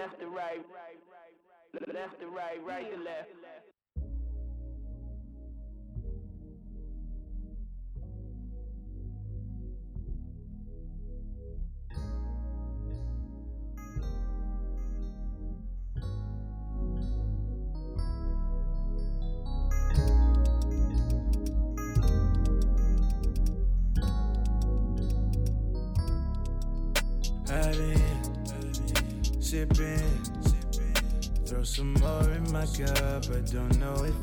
left 0.00 0.18
to 0.18 0.28
right, 0.28 0.64
left 1.92 2.20
to 2.20 2.26
right, 2.28 2.56
right 2.64 2.90
to 2.90 2.96
left. 3.04 3.39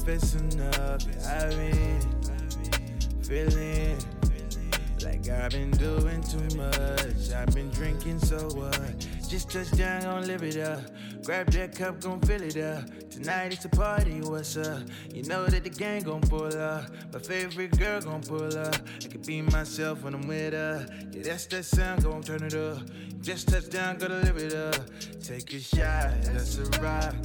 It's 0.10 0.36
enough. 0.36 1.06
I've 1.28 1.52
been 1.52 2.02
feeling 3.22 3.98
like 5.04 5.30
I've 5.30 5.52
been 5.52 5.72
doing 5.72 6.22
too 6.24 6.58
much. 6.58 7.32
I've 7.36 7.54
been 7.54 7.70
drinking, 7.72 8.20
so 8.20 8.38
what? 8.56 9.08
Just 9.28 9.52
touch 9.52 9.72
down, 9.72 10.04
gon' 10.04 10.28
live 10.28 10.44
it 10.44 10.58
up. 10.58 10.82
Grab 11.26 11.48
that 11.52 11.76
cup, 11.76 12.00
gon' 12.00 12.22
fill 12.22 12.42
it 12.42 12.58
up. 12.58 12.86
Tonight 13.10 13.54
it's 13.54 13.66
a 13.66 13.70
party, 13.70 14.22
what's 14.22 14.56
up? 14.56 14.84
You 15.14 15.24
know 15.24 15.46
that 15.48 15.64
the 15.64 15.70
gang 15.70 16.04
gon' 16.04 16.22
pull 16.22 16.46
up. 16.58 16.86
My 17.12 17.20
favorite 17.20 17.78
girl 17.78 18.02
gon' 18.02 18.22
pull 18.22 18.58
up. 18.58 18.76
I 19.04 19.08
can 19.08 19.22
be 19.22 19.42
myself 19.42 20.04
when 20.04 20.14
I'm 20.14 20.28
with 20.28 20.54
her. 20.54 20.88
Yeah, 21.12 21.24
that's 21.24 21.48
that 21.48 21.66
sound, 21.66 22.04
gon' 22.04 22.24
turn 22.24 22.44
it 22.44 22.54
up. 22.54 22.80
Just 23.22 23.50
touch 23.50 23.70
down, 23.70 23.98
gotta 23.98 24.20
live 24.20 24.38
it 24.38 24.54
up. 24.54 24.76
Take 25.22 25.54
a 25.54 25.60
shot, 25.60 26.22
that's 26.24 26.58
a 26.58 26.82
rock. 26.82 27.16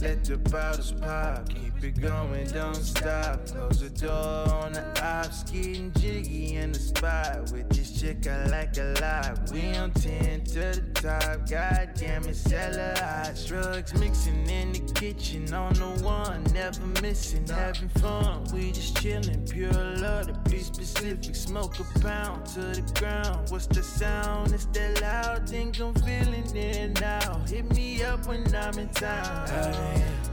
Let 0.00 0.24
the 0.24 0.38
bottles 0.38 0.92
pop. 0.92 1.48
Keep 1.48 1.69
it 1.84 2.00
going, 2.00 2.46
don't 2.48 2.74
stop. 2.74 3.46
Close 3.46 3.80
the 3.80 3.90
door 3.90 4.54
on 4.54 4.72
the 4.72 4.84
ops. 5.02 5.44
Getting 5.44 5.92
jiggy 5.92 6.56
in 6.56 6.72
the 6.72 6.78
spot. 6.78 7.50
With 7.52 7.68
this 7.70 8.00
chick, 8.00 8.26
I 8.26 8.46
like 8.46 8.76
a 8.76 8.94
lot. 9.00 9.50
We 9.50 9.76
on 9.76 9.90
10 9.92 10.44
to 10.44 10.80
the 10.80 10.90
top. 10.94 11.48
goddamn 11.48 12.24
it, 12.24 12.36
sell 12.36 12.74
a 12.78 12.98
hot. 12.98 13.42
Drugs 13.46 13.94
mixing 13.94 14.48
in 14.48 14.72
the 14.72 14.92
kitchen. 14.94 15.52
On 15.54 15.72
the 15.74 16.02
one, 16.02 16.42
never 16.52 16.84
missing. 17.02 17.46
Having 17.46 17.88
fun, 18.00 18.44
we 18.52 18.72
just 18.72 19.00
chilling. 19.00 19.46
Pure 19.46 19.72
love, 19.72 20.26
to 20.26 20.50
be 20.50 20.58
specific. 20.58 21.34
Smoke 21.34 21.78
a 21.80 22.00
pound 22.00 22.46
to 22.46 22.60
the 22.60 22.92
ground. 22.98 23.50
What's 23.50 23.66
the 23.66 23.82
sound? 23.82 24.52
It's 24.52 24.66
that 24.66 25.00
loud. 25.00 25.48
Think 25.48 25.80
I'm 25.80 25.94
feeling 25.94 26.56
it 26.56 27.00
now. 27.00 27.40
Hit 27.48 27.70
me 27.74 28.02
up 28.02 28.26
when 28.26 28.54
I'm 28.54 28.78
in 28.78 28.88
town. 28.90 30.29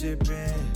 Sipping. 0.00 0.72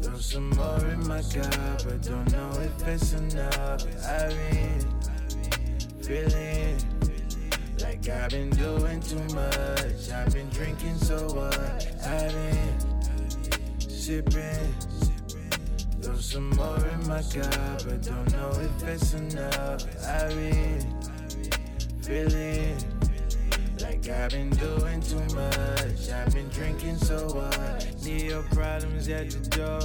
Throw 0.00 0.16
some 0.18 0.50
more 0.50 0.78
in 0.92 1.08
my 1.08 1.22
cup. 1.22 1.82
but 1.82 2.02
don't 2.02 2.30
know 2.30 2.50
if 2.60 2.86
it's 2.86 3.14
enough. 3.14 3.84
I've 4.06 4.30
been 4.30 4.86
feeling 6.04 6.78
like 7.80 8.08
I've 8.08 8.30
been 8.30 8.50
doing 8.50 9.00
too 9.00 9.18
much. 9.34 10.08
I've 10.14 10.32
been 10.32 10.48
drinking, 10.50 10.98
so 10.98 11.16
what? 11.32 11.58
I've 12.06 12.32
been 12.32 13.80
sipping. 13.80 14.72
Throw 16.00 16.14
some 16.14 16.50
more 16.50 16.86
in 16.86 17.08
my 17.08 17.22
cup. 17.22 17.82
but 17.82 18.02
don't 18.02 18.32
know 18.34 18.52
if 18.52 18.84
it's 18.84 19.14
enough. 19.14 19.84
I've 20.06 20.30
been 20.30 20.94
feeling 22.02 22.95
like 23.80 24.08
I've 24.08 24.30
been 24.30 24.50
doing 24.50 25.00
too 25.00 25.20
much. 25.34 26.10
I've 26.10 26.32
been 26.32 26.48
drinking, 26.48 26.96
so 26.96 27.26
what? 27.26 27.86
Need 28.04 28.22
your 28.22 28.42
problems 28.44 29.08
at 29.08 29.30
the 29.30 29.48
door. 29.50 29.80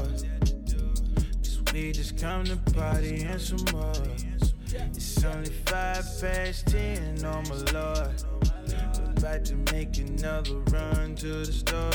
Cause 1.44 1.74
we 1.74 1.91
just 1.91 2.18
come 2.18 2.46
to 2.46 2.56
party 2.74 3.24
and 3.24 3.41
some 3.41 3.66
more. 3.74 3.94
It's 4.74 5.24
only 5.25 5.50
five 5.66 6.06
past 6.22 6.68
ten 6.68 7.24
on 7.25 7.44
my 7.50 7.56
lord. 7.72 8.24
About 9.18 9.46
to 9.46 9.56
make 9.74 9.97
another 9.97 10.59
run 10.72 11.16
to 11.16 11.46
the 11.46 11.51
store. 11.51 11.91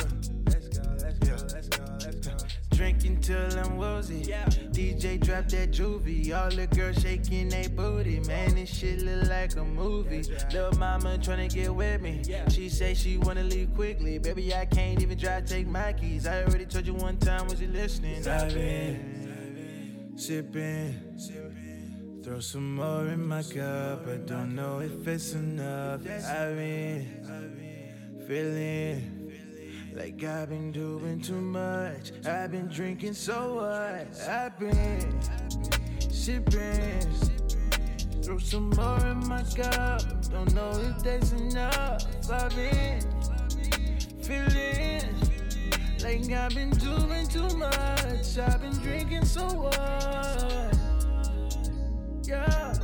Let's 0.47 0.69
go, 0.69 0.83
let's 1.01 1.19
go, 1.19 1.37
let's 1.53 1.66
go. 1.66 1.66
Drinking 2.77 3.21
till 3.23 3.59
I'm 3.59 3.79
woozy. 3.79 4.25
DJ 4.71 5.19
drop 5.19 5.49
that 5.49 5.71
juvie. 5.71 6.35
All 6.37 6.51
the 6.51 6.67
girls 6.67 7.01
shaking 7.01 7.49
they 7.49 7.69
booty. 7.69 8.21
Man, 8.21 8.55
this 8.55 8.69
shit 8.69 9.01
look 9.01 9.31
like 9.31 9.57
a 9.57 9.65
movie. 9.65 10.25
Little 10.53 10.79
mama 10.79 11.17
tryna 11.17 11.51
get 11.53 11.75
with 11.75 12.03
me. 12.03 12.23
She 12.51 12.69
say 12.69 12.93
she 12.93 13.17
wanna 13.17 13.45
leave 13.45 13.73
quickly. 13.75 14.19
Baby, 14.19 14.55
I 14.55 14.67
can't 14.67 15.01
even 15.01 15.17
drive, 15.17 15.47
take 15.47 15.67
my 15.67 15.95
keys. 15.95 16.27
I 16.27 16.43
already 16.45 16.67
told 16.67 16.87
you 16.87 16.93
one 16.93 17.17
time, 17.17 17.49
was 17.49 17.63
you 17.63 17.69
listening? 17.69 18.29
I've 18.29 18.53
been 18.53 20.13
sipping. 20.17 21.01
Throw 22.23 22.41
some 22.41 22.75
more 22.75 23.07
in 23.07 23.27
my 23.27 23.43
cup. 23.43 24.07
I 24.07 24.17
don't 24.19 24.55
know 24.55 24.81
if 24.81 25.09
it's 25.09 25.33
enough. 25.33 26.01
I've 26.07 26.57
been 26.57 27.07
feeling 28.29 29.16
like 29.97 30.23
I've 30.25 30.51
been 30.51 30.73
doing 30.73 31.21
too 31.21 31.41
much. 31.41 32.13
I've 32.27 32.53
been 32.53 32.69
drinking, 32.69 33.15
so 33.15 33.55
what? 33.55 34.29
I've 34.29 34.59
been 34.59 35.21
sipping. 36.11 37.01
Throw 38.23 38.39
some 38.39 38.71
more 38.71 39.07
in 39.07 39.27
my 39.27 39.43
cup. 39.57 40.03
Don't 40.31 40.53
know 40.55 40.71
if 40.73 41.03
that's 41.03 41.33
enough. 41.33 42.05
I've 42.31 42.55
been 42.55 43.01
feeling 44.21 45.03
like 46.03 46.31
I've 46.31 46.55
been 46.55 46.71
doing 46.71 47.27
too 47.29 47.57
much. 47.57 48.39
I've 48.39 48.61
been 48.61 48.77
drinking, 48.83 49.25
so 49.25 49.47
what? 49.47 50.77
Yeah. 52.23 52.75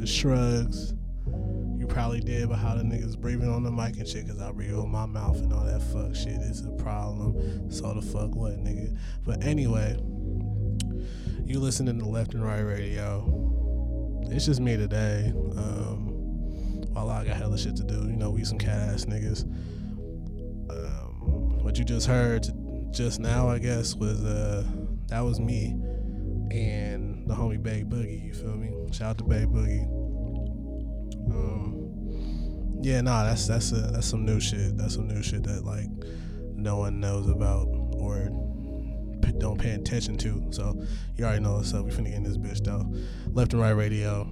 Is 0.00 0.08
Shrugs. 0.08 0.94
You 1.78 1.86
probably 1.88 2.20
did, 2.20 2.48
but 2.48 2.58
how 2.58 2.74
the 2.74 2.82
niggas 2.82 3.18
breathing 3.18 3.48
on 3.48 3.62
the 3.62 3.70
mic 3.70 3.96
and 3.96 4.06
shit, 4.06 4.26
cause 4.26 4.40
I 4.40 4.50
breathe 4.52 4.74
with 4.74 4.86
my 4.86 5.06
mouth 5.06 5.36
and 5.36 5.52
all 5.52 5.64
that 5.64 5.82
fuck 5.82 6.14
shit 6.14 6.40
is 6.40 6.64
a 6.64 6.70
problem. 6.70 7.70
So 7.70 7.94
the 7.94 8.02
fuck 8.02 8.34
what, 8.34 8.52
nigga? 8.62 8.96
But 9.24 9.44
anyway, 9.44 9.96
you 11.44 11.60
listening 11.60 11.98
to 11.98 12.06
Left 12.06 12.34
and 12.34 12.44
Right 12.44 12.60
Radio. 12.60 14.20
It's 14.30 14.46
just 14.46 14.60
me 14.60 14.76
today. 14.76 15.32
Um, 15.56 16.08
while 16.92 17.10
I 17.10 17.24
got 17.24 17.36
hella 17.36 17.58
shit 17.58 17.76
to 17.76 17.84
do, 17.84 17.94
you 17.94 18.16
know, 18.16 18.30
we 18.30 18.44
some 18.44 18.58
cat 18.58 18.94
ass 18.94 19.04
niggas. 19.04 19.44
Um, 20.70 21.62
what 21.62 21.78
you 21.78 21.84
just 21.84 22.06
heard 22.06 22.46
just 22.90 23.20
now, 23.20 23.48
I 23.48 23.58
guess, 23.58 23.94
was 23.94 24.24
uh 24.24 24.64
that 25.08 25.20
was 25.20 25.40
me 25.40 25.74
and 26.50 26.89
the 27.30 27.36
homie 27.36 27.62
Bay 27.62 27.84
Boogie. 27.86 28.26
You 28.26 28.34
feel 28.34 28.56
me? 28.56 28.72
Shout 28.92 29.10
out 29.10 29.18
to 29.18 29.24
Bay 29.24 29.44
Boogie. 29.46 29.84
Um, 31.30 32.80
yeah, 32.82 33.00
nah, 33.00 33.22
that's 33.22 33.46
that's 33.46 33.70
a, 33.70 33.76
that's 33.76 34.06
some 34.08 34.24
new 34.24 34.40
shit. 34.40 34.76
That's 34.76 34.94
some 34.94 35.06
new 35.06 35.22
shit 35.22 35.44
that 35.44 35.64
like 35.64 35.86
no 36.54 36.78
one 36.78 36.98
knows 36.98 37.28
about 37.28 37.68
or 37.92 38.30
don't 39.38 39.58
pay 39.58 39.70
attention 39.70 40.18
to. 40.18 40.48
So 40.50 40.84
you 41.16 41.24
already 41.24 41.40
know 41.42 41.54
what's 41.54 41.72
up. 41.72 41.84
We 41.84 41.92
finna 41.92 42.10
get 42.10 42.24
this 42.24 42.36
bitch 42.36 42.64
though. 42.64 42.92
Left 43.32 43.52
and 43.52 43.62
right 43.62 43.70
radio. 43.70 44.28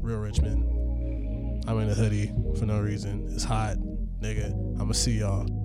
Real 0.00 0.18
Richmond. 0.18 1.68
I'm 1.68 1.78
in 1.78 1.90
a 1.90 1.94
hoodie 1.94 2.32
for 2.58 2.64
no 2.64 2.80
reason. 2.80 3.28
It's 3.30 3.44
hot, 3.44 3.76
nigga. 4.22 4.80
I'ma 4.80 4.92
see 4.92 5.18
y'all. 5.18 5.59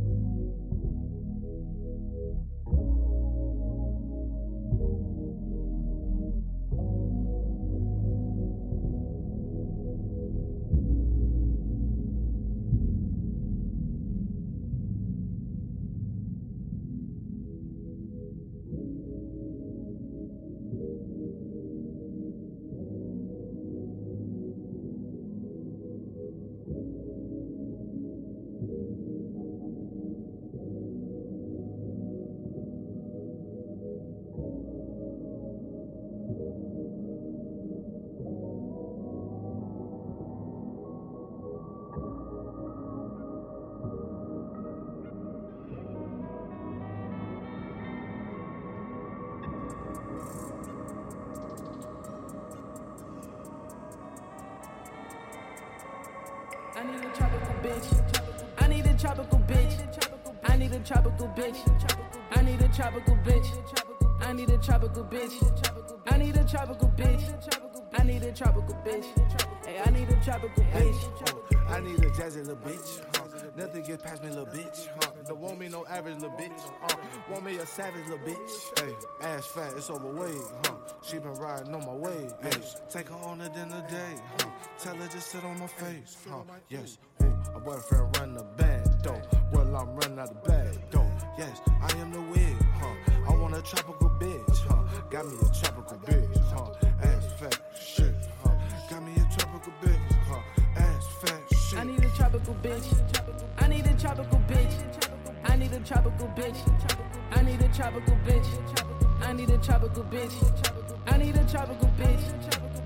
Tropical 60.85 61.27
bitch. 61.29 61.57
I 62.31 62.41
need 62.43 62.61
a 62.61 62.67
tropical 62.69 63.15
bitch. 63.17 63.47
I 64.21 64.33
need 64.33 64.49
a 64.49 64.57
tropical 64.59 65.03
bitch. 65.03 65.33
I 66.07 66.17
need 66.17 66.35
a 66.35 66.43
tropical 66.43 66.89
bitch. 66.89 67.91
I 67.97 68.03
need 68.03 68.23
a 68.23 68.31
tropical 68.31 68.75
bitch. 68.85 69.05
Hey, 69.65 69.81
I 69.83 69.89
need 69.89 70.09
a 70.09 70.23
tropical 70.23 70.63
bitch. 70.63 71.67
I 71.67 71.79
need 71.79 71.97
a 71.99 72.09
jazzy 72.11 72.45
little 72.45 72.55
bitch. 72.57 73.57
Nothing 73.57 73.83
gets 73.83 74.03
past 74.03 74.23
me, 74.23 74.29
little 74.29 74.45
bitch. 74.45 74.87
Huh? 75.01 75.11
Don't 75.27 75.39
want 75.39 75.59
me 75.59 75.69
no 75.69 75.85
average 75.87 76.15
little 76.15 76.37
bitch. 76.37 76.59
Uh, 76.83 76.95
want 77.31 77.45
me 77.45 77.55
a 77.57 77.65
savage 77.65 78.07
little 78.07 78.25
bitch. 78.25 78.79
Hey, 78.79 78.93
ass 79.27 79.47
fat, 79.47 79.73
it's 79.75 79.89
overweight. 79.89 80.37
Huh? 80.65 80.73
She 81.01 81.17
been 81.17 81.33
riding 81.33 81.73
on 81.73 81.85
my 81.85 81.93
way. 81.93 82.29
Hey, 82.43 82.61
take 82.89 83.09
her 83.09 83.15
on 83.15 83.41
a 83.41 83.49
dinner 83.49 83.83
date. 83.89 84.21
Huh? 84.39 84.49
Tell 84.77 84.95
her 84.95 85.07
just 85.07 85.31
sit 85.31 85.43
on 85.43 85.57
my 85.57 85.67
face. 85.67 86.17
Huh? 86.29 86.43
Yes, 86.69 86.99
hey, 87.19 87.31
a 87.55 87.59
boyfriend 87.59 88.17
run 88.17 88.33
the 88.35 88.43
band. 88.43 88.85
Though, 89.03 89.21
I'm 89.75 89.93
running 89.97 90.19
out 90.19 90.29
the 90.29 90.49
bag. 90.49 90.79
Though, 90.89 91.11
yes, 91.37 91.59
I 91.81 91.91
am 91.97 92.11
the 92.11 92.21
wig. 92.21 92.55
Huh? 92.79 92.95
I 93.27 93.35
want 93.35 93.55
a 93.55 93.61
tropical 93.61 94.09
bitch. 94.09 94.57
Huh? 94.67 94.83
Got 95.09 95.25
me 95.27 95.35
a 95.35 95.53
tropical 95.53 95.97
bitch. 95.97 96.37
Huh? 96.49 96.71
Ass 97.03 97.25
fat, 97.39 97.59
shit. 97.77 98.15
Huh? 98.41 98.55
Got 98.89 99.03
me 99.03 99.11
a 99.15 99.37
tropical 99.37 99.73
bitch. 99.81 100.13
Huh? 100.29 100.41
Ass 100.77 101.07
fat, 101.19 101.41
shit. 101.51 101.79
I 101.79 101.83
need 101.83 102.03
a 102.03 102.09
tropical 102.15 102.55
bitch. 102.63 102.87
I 103.57 103.67
need 103.67 103.85
a 103.85 103.93
tropical 103.99 104.39
bitch. 104.47 105.09
I 105.43 105.55
need 105.57 105.73
a 105.73 105.79
tropical 105.79 106.27
bitch. 106.27 106.57
I 107.31 107.41
need 107.41 107.61
a 107.61 107.67
tropical 107.67 108.15
bitch. 108.25 108.47
I 109.21 109.33
need 109.33 109.49
a 109.49 109.57
tropical 109.57 110.03
bitch. 110.05 110.35
I 111.07 111.17
need 111.17 111.35
a 111.35 111.47
tropical 111.47 111.89
bitch. 111.99 112.23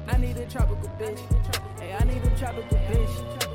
I 0.08 0.18
need 0.18 0.38
a 0.38 0.46
tropical 0.48 0.90
bitch. 1.00 1.80
Hey, 1.80 1.94
I 1.94 2.04
need 2.04 2.24
a 2.24 2.38
tropical 2.38 2.78
bitch. 2.78 3.49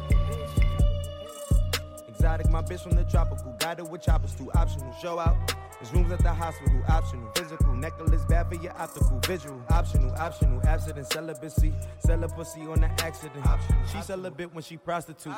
Exotic, 2.24 2.48
my 2.48 2.62
bitch 2.62 2.80
from 2.80 2.92
the 2.92 3.04
tropical. 3.04 3.54
Guided 3.58 3.90
with 3.90 4.00
choppers, 4.00 4.34
too 4.34 4.50
optional. 4.52 4.90
Show 4.94 5.18
out. 5.18 5.36
There's 5.78 5.92
rooms 5.92 6.10
at 6.10 6.20
the 6.20 6.32
hospital, 6.32 6.80
optional. 6.88 7.30
Physical, 7.34 7.74
necklace 7.74 8.24
bad 8.24 8.48
for 8.48 8.54
your 8.54 8.72
optical. 8.78 9.20
Visual, 9.26 9.60
optional, 9.68 10.10
optional. 10.16 10.58
Abstinent, 10.66 11.12
celibacy. 11.12 11.74
Pussy 12.34 12.62
on 12.62 12.80
the 12.80 12.90
accident. 13.04 13.44
She 13.92 14.00
celibate 14.00 14.54
when 14.54 14.64
she 14.64 14.78
prostitute. 14.78 15.34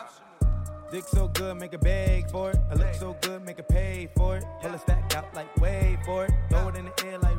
Dick 0.93 1.03
so 1.09 1.27
good, 1.27 1.57
make 1.57 1.73
a 1.73 1.79
beg 1.79 2.31
for 2.31 2.51
it. 2.51 2.59
I 2.71 2.75
look 2.75 2.95
so 2.95 3.17
good, 3.21 3.45
make 3.45 3.59
a 3.59 3.65
pay 3.65 4.09
for 4.17 4.37
it. 4.37 4.45
Pull 4.63 4.73
a 4.73 4.79
stack 4.79 5.13
out 5.17 5.35
like 5.35 5.57
wait 5.57 5.99
for 6.05 6.27
it. 6.27 6.31
Throw 6.49 6.69
it 6.69 6.77
in 6.77 6.85
the 6.85 7.07
air 7.07 7.19
like. 7.19 7.36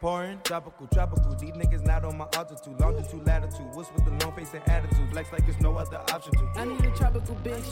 Pouring, 0.00 0.40
tropical, 0.44 0.86
tropical. 0.88 1.34
These 1.36 1.52
niggas 1.52 1.84
not 1.86 2.04
on 2.04 2.18
my 2.18 2.26
altitude. 2.34 2.78
Longitude, 2.80 3.26
latitude. 3.26 3.66
What's 3.74 3.90
with 3.92 4.04
the 4.04 4.24
long 4.24 4.36
face 4.36 4.52
and 4.54 4.68
attitude? 4.68 5.10
Flex 5.10 5.32
like 5.32 5.44
there's 5.46 5.60
no 5.60 5.76
other 5.76 5.98
option 6.12 6.32
to. 6.32 6.60
I 6.60 6.64
need 6.64 6.84
a 6.84 6.90
tropical 6.96 7.34
bitch. 7.36 7.64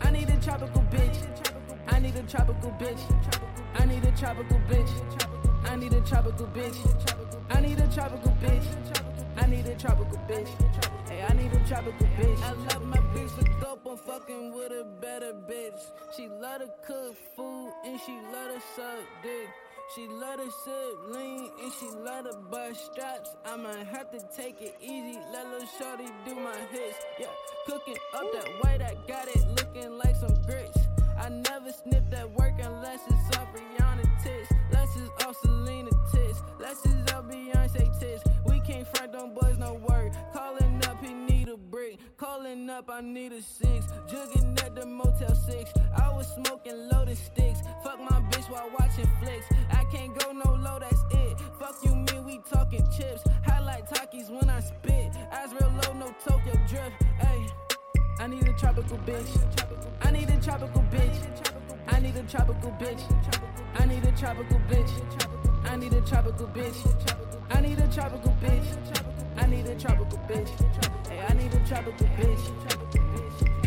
I 0.00 0.10
need 0.10 0.28
a 0.28 0.36
tropical 0.40 0.82
bitch. 0.82 1.16
I 1.88 1.98
need 1.98 2.16
a 2.16 2.22
tropical 2.22 2.70
bitch. 2.78 3.00
I 3.74 3.84
need 3.84 4.04
a 4.04 4.10
tropical 4.12 4.58
bitch. 4.68 4.90
I 5.64 5.76
need 5.76 5.92
a 5.94 6.00
tropical 6.00 6.46
bitch. 6.46 6.78
I 7.50 7.60
need 7.60 7.78
a 7.78 7.86
tropical 7.88 8.32
bitch. 8.40 9.02
I 9.36 9.46
need 9.46 9.66
a 9.66 9.74
tropical 9.76 10.18
bitch. 10.28 10.48
Hey, 11.08 11.24
I 11.28 11.32
need 11.34 11.52
a 11.52 11.68
tropical 11.68 12.06
bitch. 12.18 12.42
I 12.42 12.52
love 12.52 12.84
my 12.84 12.98
bitch 13.14 13.30
for 13.30 13.60
dope. 13.60 13.86
I'm 13.86 13.96
fucking 13.96 14.54
with 14.54 14.72
a 14.72 14.84
better 15.00 15.32
bitch. 15.32 15.80
She 16.16 16.28
love 16.28 16.60
to 16.60 16.68
cook 16.86 17.16
food 17.36 17.72
and 17.84 18.00
she 18.04 18.12
love 18.32 18.54
to 18.54 18.60
suck 18.76 18.98
dick. 19.22 19.48
She 19.94 20.06
love 20.06 20.36
to 20.36 20.50
sip 20.50 20.98
lean 21.08 21.50
and 21.62 21.72
she 21.72 21.86
love 21.86 22.26
to 22.26 22.36
bust 22.50 22.92
straps. 22.92 23.36
I 23.46 23.56
might 23.56 23.86
have 23.86 24.10
to 24.10 24.20
take 24.36 24.60
it 24.60 24.76
easy, 24.82 25.18
let 25.32 25.46
lil' 25.48 25.66
shorty 25.78 26.04
do 26.26 26.34
my 26.34 26.54
hits. 26.70 26.98
Yeah, 27.18 27.28
cooking 27.66 27.96
up 28.14 28.30
that 28.34 28.48
white, 28.60 28.82
I 28.82 28.96
got 29.06 29.28
it 29.28 29.48
looking 29.48 29.96
like 29.96 30.14
some 30.16 30.34
grits. 30.42 30.78
I 31.18 31.30
never 31.30 31.72
snip 31.72 32.08
that 32.10 32.30
work 32.30 32.47
Up, 42.70 42.90
I 42.90 43.00
need 43.00 43.32
a 43.32 43.40
six. 43.40 43.86
Jugging 44.10 44.62
at 44.62 44.74
the 44.74 44.84
Motel 44.84 45.34
6. 45.34 45.72
I 45.96 46.12
was 46.12 46.26
smoking 46.34 46.88
loaded 46.92 47.16
sticks. 47.16 47.60
Fuck 47.82 47.98
my 47.98 48.20
bitch 48.30 48.50
while 48.50 48.68
watching 48.78 49.08
flicks. 49.22 49.46
I 49.70 49.84
can't 49.84 50.16
go 50.18 50.32
no 50.32 50.52
low, 50.52 50.78
that's 50.78 51.02
it. 51.10 51.38
Fuck 51.58 51.76
you, 51.82 51.94
mean 51.94 52.24
we 52.26 52.40
talking 52.50 52.86
chips. 52.94 53.22
Highlight 53.46 53.88
talkies 53.88 54.28
when 54.28 54.50
I 54.50 54.60
spit. 54.60 55.16
Eyes 55.32 55.50
real 55.58 55.72
low, 55.82 55.92
no 55.94 56.14
Tokyo 56.22 56.52
drift. 56.68 56.92
Ayy. 57.20 57.50
I 58.20 58.26
need 58.26 58.46
a 58.46 58.52
tropical 58.52 58.98
bitch. 58.98 59.30
I 60.02 60.10
need 60.10 60.28
a 60.28 60.36
tropical 60.42 60.82
bitch. 60.90 61.52
I 61.88 62.00
need 62.00 62.16
a 62.16 62.22
tropical 62.24 62.70
bitch. 62.72 63.02
I 63.76 63.86
need 63.86 64.04
a 64.04 64.12
tropical 64.12 64.60
bitch. 64.68 65.64
I 65.64 65.76
need 65.76 65.92
a 65.94 66.00
tropical 66.02 66.46
bitch. 66.48 67.16
I 67.50 67.60
need 67.60 67.78
a 67.78 67.88
tropical 67.88 68.36
bitch. 68.42 69.17
I 69.38 69.46
need 69.46 69.66
a 69.66 69.74
tropical 69.76 70.18
bitch. 70.28 70.48
Hey, 71.08 71.24
I 71.28 71.32
need 71.34 71.54
a 71.54 71.64
tropical 71.66 72.06
bitch. 72.08 73.57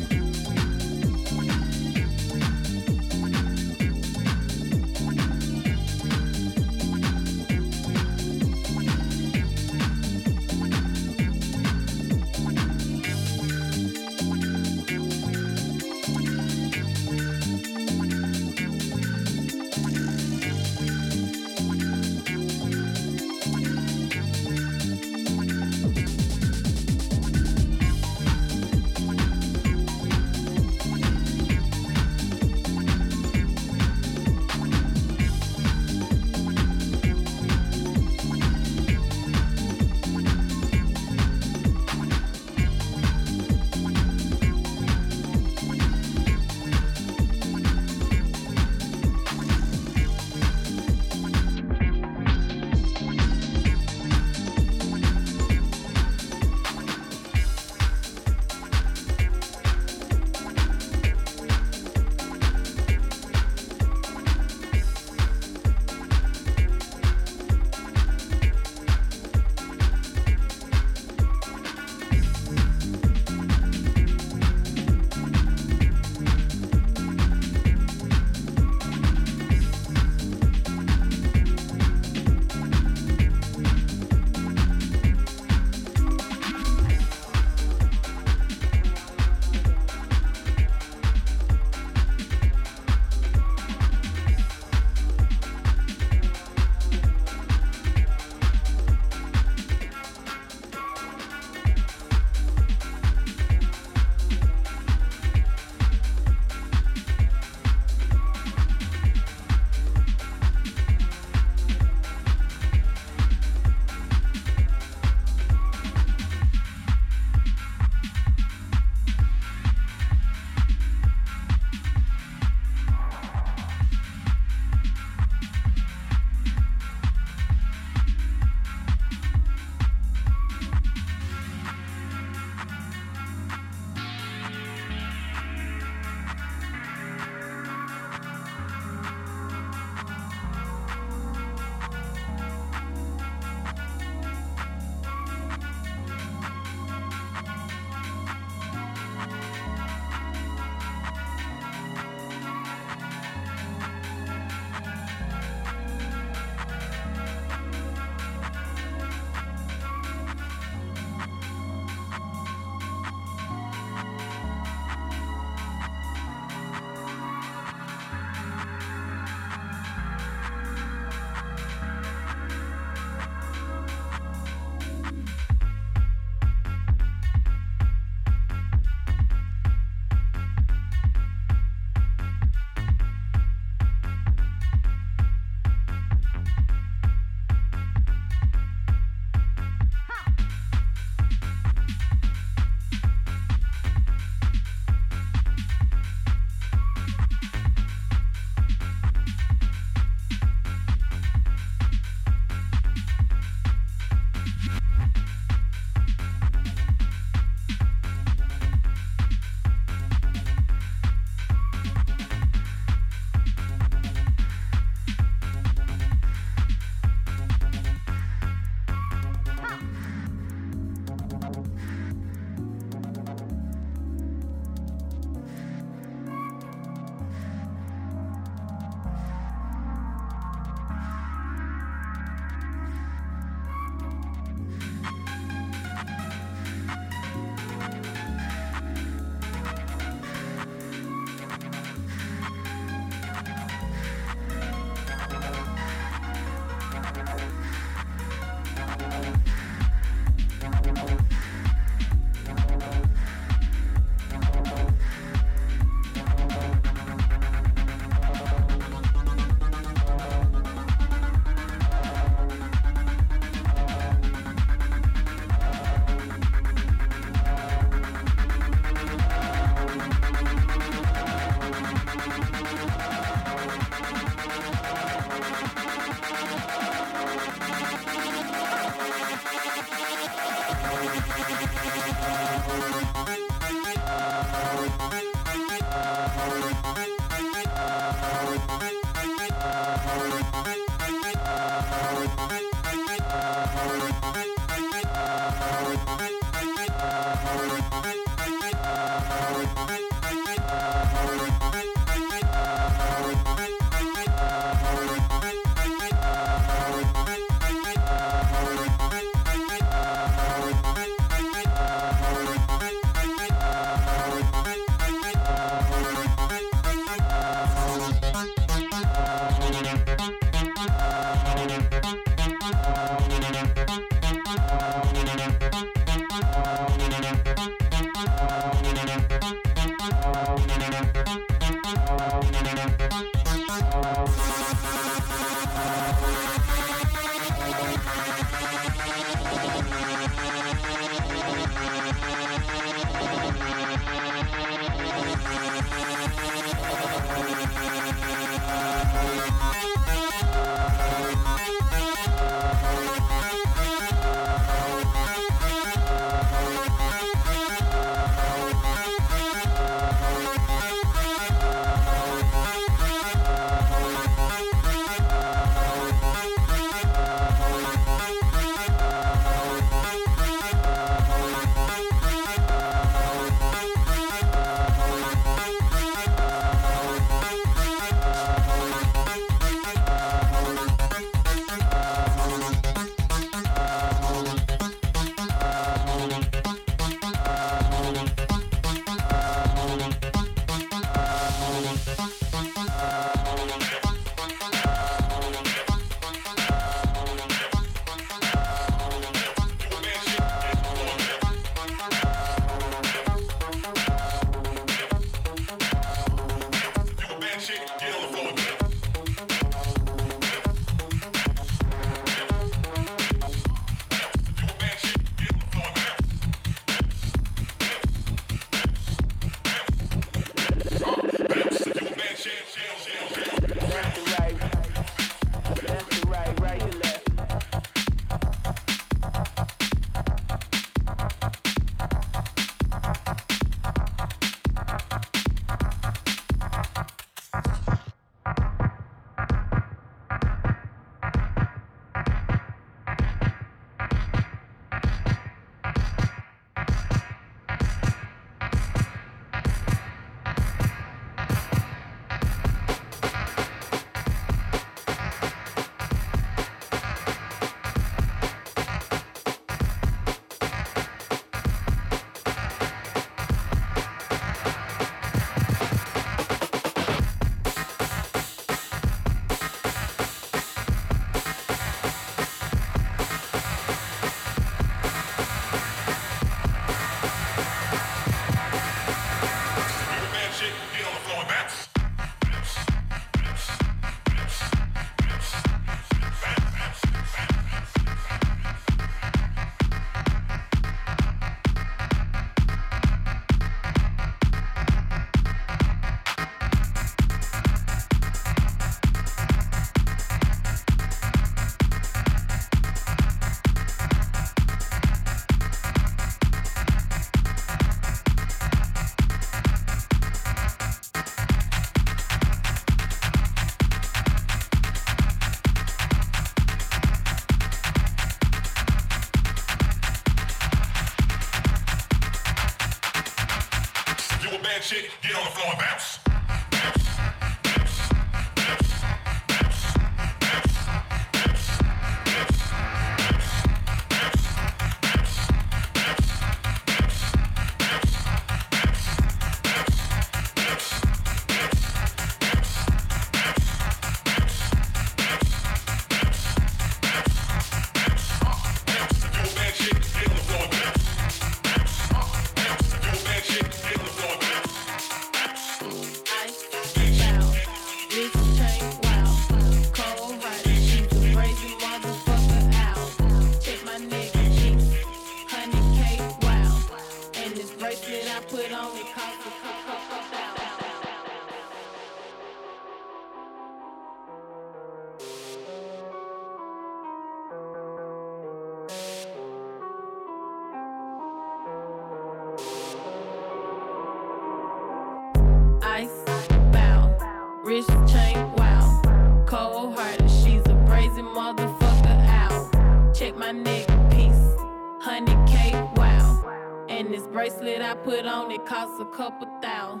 A 599.00 599.04
couple 599.16 599.46
thou. 599.62 600.00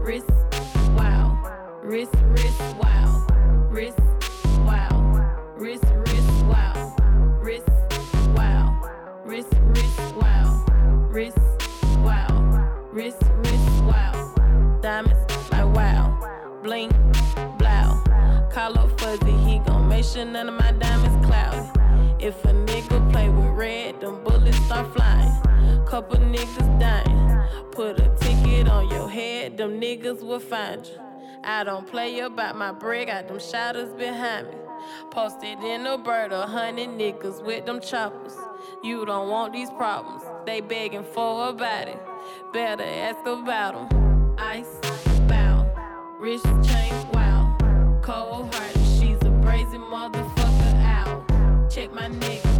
Wrist, 0.00 0.30
wow. 0.94 1.80
Wrist, 1.82 2.14
wrist, 2.26 2.60
wow. 2.76 3.26
Wrist, 3.70 3.98
wow. 4.60 5.52
Wrist, 5.56 5.84
wrist, 6.06 6.44
wow. 6.44 6.94
Wrist, 7.40 7.68
wow. 8.36 9.22
Wrist, 9.24 9.52
wrist, 9.62 10.14
wow. 10.14 10.64
Wrist, 11.10 11.38
wow. 12.04 12.88
Wrist, 12.92 13.22
wrist, 13.38 13.82
wow. 13.82 14.78
Diamonds, 14.80 15.50
like 15.50 15.74
wow. 15.74 16.60
Bling, 16.62 16.92
blow. 17.58 18.00
Call 18.52 18.88
fuzzy, 18.98 19.36
he 19.38 19.58
gon' 19.58 19.88
make 19.88 20.04
sure 20.04 20.24
none 20.24 20.48
of 20.48 20.54
my 20.54 20.70
diamonds 20.72 21.26
cloudy. 21.26 21.68
If 22.24 22.44
a 22.44 22.52
nigga 22.52 23.10
play 23.10 23.28
with 23.28 23.50
red, 23.56 24.00
them 24.00 24.22
bullets 24.22 24.56
start 24.66 24.94
flying. 24.94 25.32
Couple 25.84 26.18
niggas 26.18 26.78
dying. 26.78 27.26
Put 27.72 28.00
a 28.00 28.15
on 28.76 28.90
your 28.90 29.08
head, 29.08 29.56
them 29.56 29.80
niggas 29.80 30.20
will 30.22 30.38
find 30.38 30.86
you. 30.86 31.00
I 31.42 31.64
don't 31.64 31.86
play 31.86 32.18
about 32.20 32.56
my 32.56 32.72
bread, 32.72 33.06
got 33.06 33.26
them 33.26 33.38
shadows 33.38 33.92
behind 33.94 34.48
me. 34.48 34.56
Posted 35.10 35.58
in 35.64 35.84
the 35.84 35.96
bird, 35.96 36.30
a 36.32 36.46
hundred 36.46 36.90
niggas 36.90 37.42
with 37.42 37.64
them 37.64 37.80
choppers. 37.80 38.36
You 38.84 39.06
don't 39.06 39.30
want 39.30 39.54
these 39.54 39.70
problems, 39.70 40.22
they 40.44 40.60
begging 40.60 41.04
for 41.14 41.48
a 41.48 41.52
body. 41.54 41.96
Better 42.52 42.84
ask 42.84 43.20
about 43.26 43.90
them. 43.90 44.34
Ice, 44.38 44.74
bow, 45.26 45.66
wrist 46.18 46.44
chain, 46.44 46.92
wow. 47.12 47.56
Cold 48.02 48.54
hearted, 48.54 48.82
she's 48.98 49.20
a 49.22 49.30
brazen 49.42 49.80
motherfucker 49.80 50.74
out. 50.84 51.70
Check 51.70 51.94
my 51.94 52.08
nigga 52.08 52.55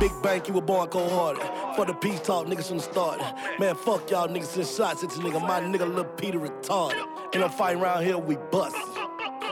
Big 0.00 0.22
bank, 0.22 0.48
you 0.48 0.54
were 0.54 0.62
born 0.62 0.88
cold 0.88 1.10
hearted. 1.10 1.42
For 1.76 1.84
the 1.84 1.92
peace 1.92 2.20
talk, 2.20 2.46
niggas 2.46 2.68
from 2.68 2.78
the 2.78 2.82
start. 2.82 3.20
Man, 3.60 3.74
fuck 3.74 4.10
y'all 4.10 4.26
niggas 4.26 4.44
send 4.44 4.66
shots 4.68 5.04
at 5.04 5.10
this 5.10 5.18
nigga. 5.18 5.46
My 5.46 5.60
nigga 5.60 5.94
Lil 5.94 6.04
Peter 6.04 6.38
retarded. 6.38 7.06
And 7.34 7.44
I'm 7.44 7.50
fighting 7.50 7.82
around 7.82 8.04
here, 8.04 8.16
we 8.16 8.36
bust. 8.50 8.74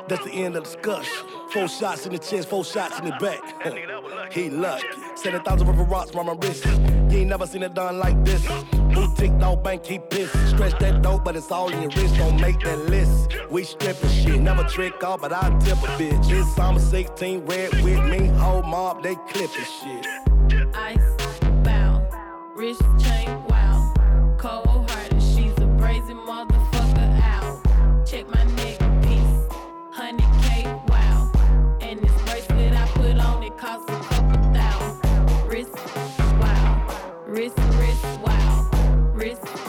That's 0.08 0.24
the 0.24 0.32
end 0.32 0.56
of 0.56 0.64
the 0.64 0.70
discussion. 0.70 1.28
Four 1.50 1.68
shots 1.68 2.06
in 2.06 2.12
the 2.12 2.18
chest, 2.18 2.48
four 2.48 2.64
shots 2.64 2.98
in 2.98 3.04
the 3.04 3.12
back. 3.12 3.40
he 4.34 4.50
lucky. 4.50 4.86
Seven 5.14 5.42
thousand 5.42 5.68
river 5.68 5.84
rocks 5.84 6.14
around 6.14 6.26
my 6.26 6.32
wrist. 6.34 6.66
You 6.66 7.18
ain't 7.20 7.28
never 7.28 7.46
seen 7.46 7.62
it 7.62 7.74
done 7.74 7.98
like 7.98 8.22
this. 8.24 8.44
Boutique 8.92 9.38
dog 9.38 9.62
bank, 9.62 9.84
keep 9.84 10.10
pissed. 10.10 10.34
Stretch 10.48 10.78
that 10.80 11.02
dope, 11.02 11.24
but 11.24 11.36
it's 11.36 11.50
all 11.50 11.72
in 11.72 11.82
your 11.82 11.90
wrist. 11.90 12.16
Don't 12.16 12.40
make 12.40 12.58
that 12.60 12.78
list. 12.90 13.34
We 13.50 13.62
stripping 13.62 14.10
shit, 14.10 14.40
never 14.40 14.64
trick 14.64 15.02
off, 15.04 15.20
but 15.20 15.32
I 15.32 15.48
tip 15.60 15.78
a 15.78 15.86
bitch. 15.98 16.30
It's 16.30 16.54
summer 16.56 16.80
16, 16.80 17.46
red 17.46 17.72
with 17.82 18.04
me, 18.06 18.26
whole 18.26 18.62
mob, 18.62 19.02
they 19.02 19.14
clipping 19.28 19.64
shit. 19.64 20.06
Ice, 20.74 20.98
bow, 21.62 22.02
wrist 22.56 22.82
chain, 22.98 23.28
Wrist, 37.94 38.20
wow. 38.20 38.66
Wrist, 39.14 39.63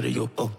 out 0.00 0.06
of 0.06 0.16
your 0.16 0.30
oh. 0.38 0.49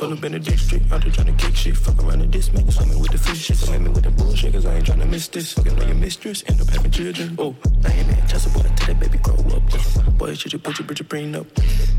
Pull 0.00 0.14
up 0.14 0.24
in 0.24 0.32
the 0.32 0.38
district, 0.38 0.90
out 0.90 1.02
there 1.02 1.12
trying 1.12 1.26
to 1.26 1.44
kick 1.44 1.54
shit. 1.54 1.76
Fuck 1.76 2.02
around 2.02 2.20
the 2.20 2.26
disc, 2.26 2.54
make 2.54 2.72
swimming 2.72 2.98
with 3.00 3.12
the 3.12 3.18
fish 3.18 3.36
shit. 3.36 3.58
Swim 3.58 3.84
with 3.84 4.02
the 4.02 4.10
bullshit, 4.10 4.54
cause 4.54 4.64
I 4.64 4.76
ain't 4.76 4.86
trying 4.86 5.00
to 5.00 5.04
miss 5.04 5.28
this. 5.28 5.52
Fucking 5.52 5.78
on 5.78 5.86
your 5.88 5.94
mistress, 5.94 6.42
end 6.46 6.58
up 6.58 6.68
having 6.68 6.90
children. 6.90 7.36
Oh, 7.38 7.54
I 7.84 7.92
ain't 7.92 8.08
man, 8.08 8.26
just 8.26 8.46
a 8.46 8.48
boy, 8.48 8.62
tell 8.76 8.86
that 8.86 8.98
baby 8.98 9.18
grow 9.18 9.34
up. 9.34 10.16
Boy, 10.16 10.32
shit, 10.32 10.54
you 10.54 10.58
put 10.58 10.78
your 10.78 10.88
bitch, 10.88 11.00
your 11.00 11.06
brain 11.06 11.34
up. 11.34 11.46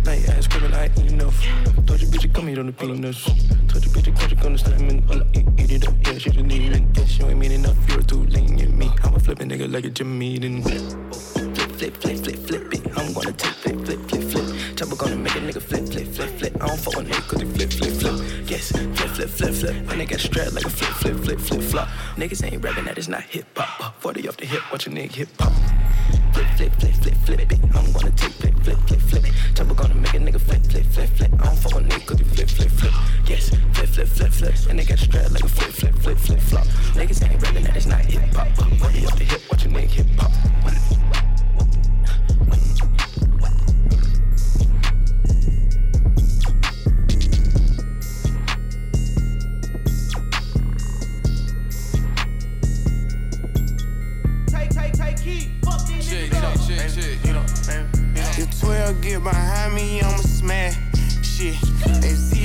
Now 0.03 0.13
your 0.13 0.31
ass 0.31 0.45
screaming, 0.45 0.73
I 0.73 0.85
ain't 0.85 1.11
enough. 1.11 1.45
Told 1.85 2.01
your 2.01 2.09
bitch, 2.09 2.23
you 2.23 2.29
come 2.29 2.47
here 2.47 2.59
on 2.59 2.65
the 2.65 2.73
peanuts. 2.73 3.23
Told 3.69 3.85
your 3.85 3.93
bitch, 3.93 4.07
you 4.07 4.13
catch 4.13 4.31
you 4.31 4.37
gonna 4.37 4.57
slam 4.57 4.89
in. 4.89 5.03
Uh, 5.07 5.23
eat, 5.35 5.71
it 5.71 5.87
up, 5.87 5.93
yeah, 6.03 6.17
she 6.17 6.31
just 6.31 6.43
need 6.43 6.71
it. 6.71 6.83
Yes, 6.95 7.19
you 7.19 7.27
ain't 7.27 7.37
mean 7.37 7.51
enough, 7.51 7.77
you're 7.87 8.01
too 8.01 8.23
lenient. 8.23 8.75
Me, 8.77 8.89
i'ma 9.03 9.17
a 9.17 9.45
nigga 9.45 9.71
like 9.71 9.85
a 9.85 9.91
Jimmy 9.91 10.37
Eaton. 10.37 10.63
Flip, 10.63 11.77
flip, 11.77 11.95
flip, 11.97 12.17
flip, 12.17 12.37
flip 12.47 12.73
it. 12.73 12.97
I'm 12.97 13.13
gonna 13.13 13.31
take 13.31 13.53
flip, 13.61 13.85
flip, 13.85 13.99
flip, 14.09 14.23
flip. 14.23 14.75
Chopper 14.75 14.95
gonna 14.95 15.17
make 15.17 15.35
a 15.35 15.39
nigga 15.39 15.61
flip, 15.61 15.85
flip, 15.85 16.07
flip, 16.07 16.29
flip. 16.39 16.63
I 16.63 16.65
don't 16.65 16.79
fuck 16.79 16.95
with 16.95 17.07
nigga 17.07 17.27
cause 17.27 17.41
flip, 17.41 17.55
flip. 17.55 17.60
Flip, 19.41 19.55
flip, 19.55 19.87
they 19.97 20.05
got 20.05 20.19
strapped 20.19 20.53
like 20.53 20.65
a 20.65 20.69
flip, 20.69 20.91
flip, 20.91 21.17
flip, 21.17 21.39
flip, 21.39 21.61
flop. 21.63 21.87
Niggas 22.15 22.45
ain't 22.45 22.63
rapping 22.63 22.85
that 22.85 22.99
it's 22.99 23.07
not 23.07 23.23
hip 23.23 23.47
hop. 23.57 23.99
40 23.99 24.29
off 24.29 24.37
the 24.37 24.45
hip, 24.45 24.61
watch 24.71 24.85
a 24.85 24.91
nigga 24.91 25.11
hip 25.11 25.29
hop. 25.39 25.51
Flip, 26.31 26.45
flip, 26.57 26.73
flip, 26.75 26.93
flip, 26.93 27.15
flip 27.25 27.51
it. 27.51 27.59
I'm 27.73 27.91
gonna 27.91 28.11
take 28.11 28.33
flip, 28.33 28.53
flip, 28.61 28.77
flip, 28.85 28.99
flip. 28.99 29.25
It. 29.25 29.33
Chopper 29.55 29.73
gonna 29.73 29.95
make 29.95 30.13
a 30.13 30.19
nigga 30.19 30.39
flip, 30.39 30.63
flip, 30.67 30.85
flip, 30.85 31.09
flip. 31.09 31.33
I 31.33 31.45
don't 31.45 31.57
fuck 31.57 31.73
with 31.73 31.89
nigga 31.89 32.05
cause 32.05 32.17
they 32.19 32.23
flip, 32.23 32.49
flip, 32.49 32.69
flip. 32.69 32.93
Yes, 33.25 33.49
flip, 33.49 33.89
flip, 33.89 34.07
flip, 34.07 34.31
flip. 34.31 34.53
And 34.69 34.77
they 34.77 34.85
got 34.85 34.99
strapped 34.99 35.31
like 35.31 35.43
a 35.43 35.49
flip, 35.49 35.71
flip, 35.71 35.95
flip, 35.95 36.17
flip, 36.19 36.39
flop. 36.39 36.67
Niggas 36.93 37.27
ain't 37.27 37.41
rapping 37.41 37.63
that 37.63 37.75
it's 37.75 37.87
not 37.87 38.01
hip 38.01 38.21
hop. 38.35 38.47
40 38.77 39.05
off 39.07 39.17
the 39.17 39.23
hip, 39.23 39.41
watch 39.49 39.65
a 39.65 39.69
nigga 39.69 39.89
hip 39.89 40.05
hop. 40.19 40.31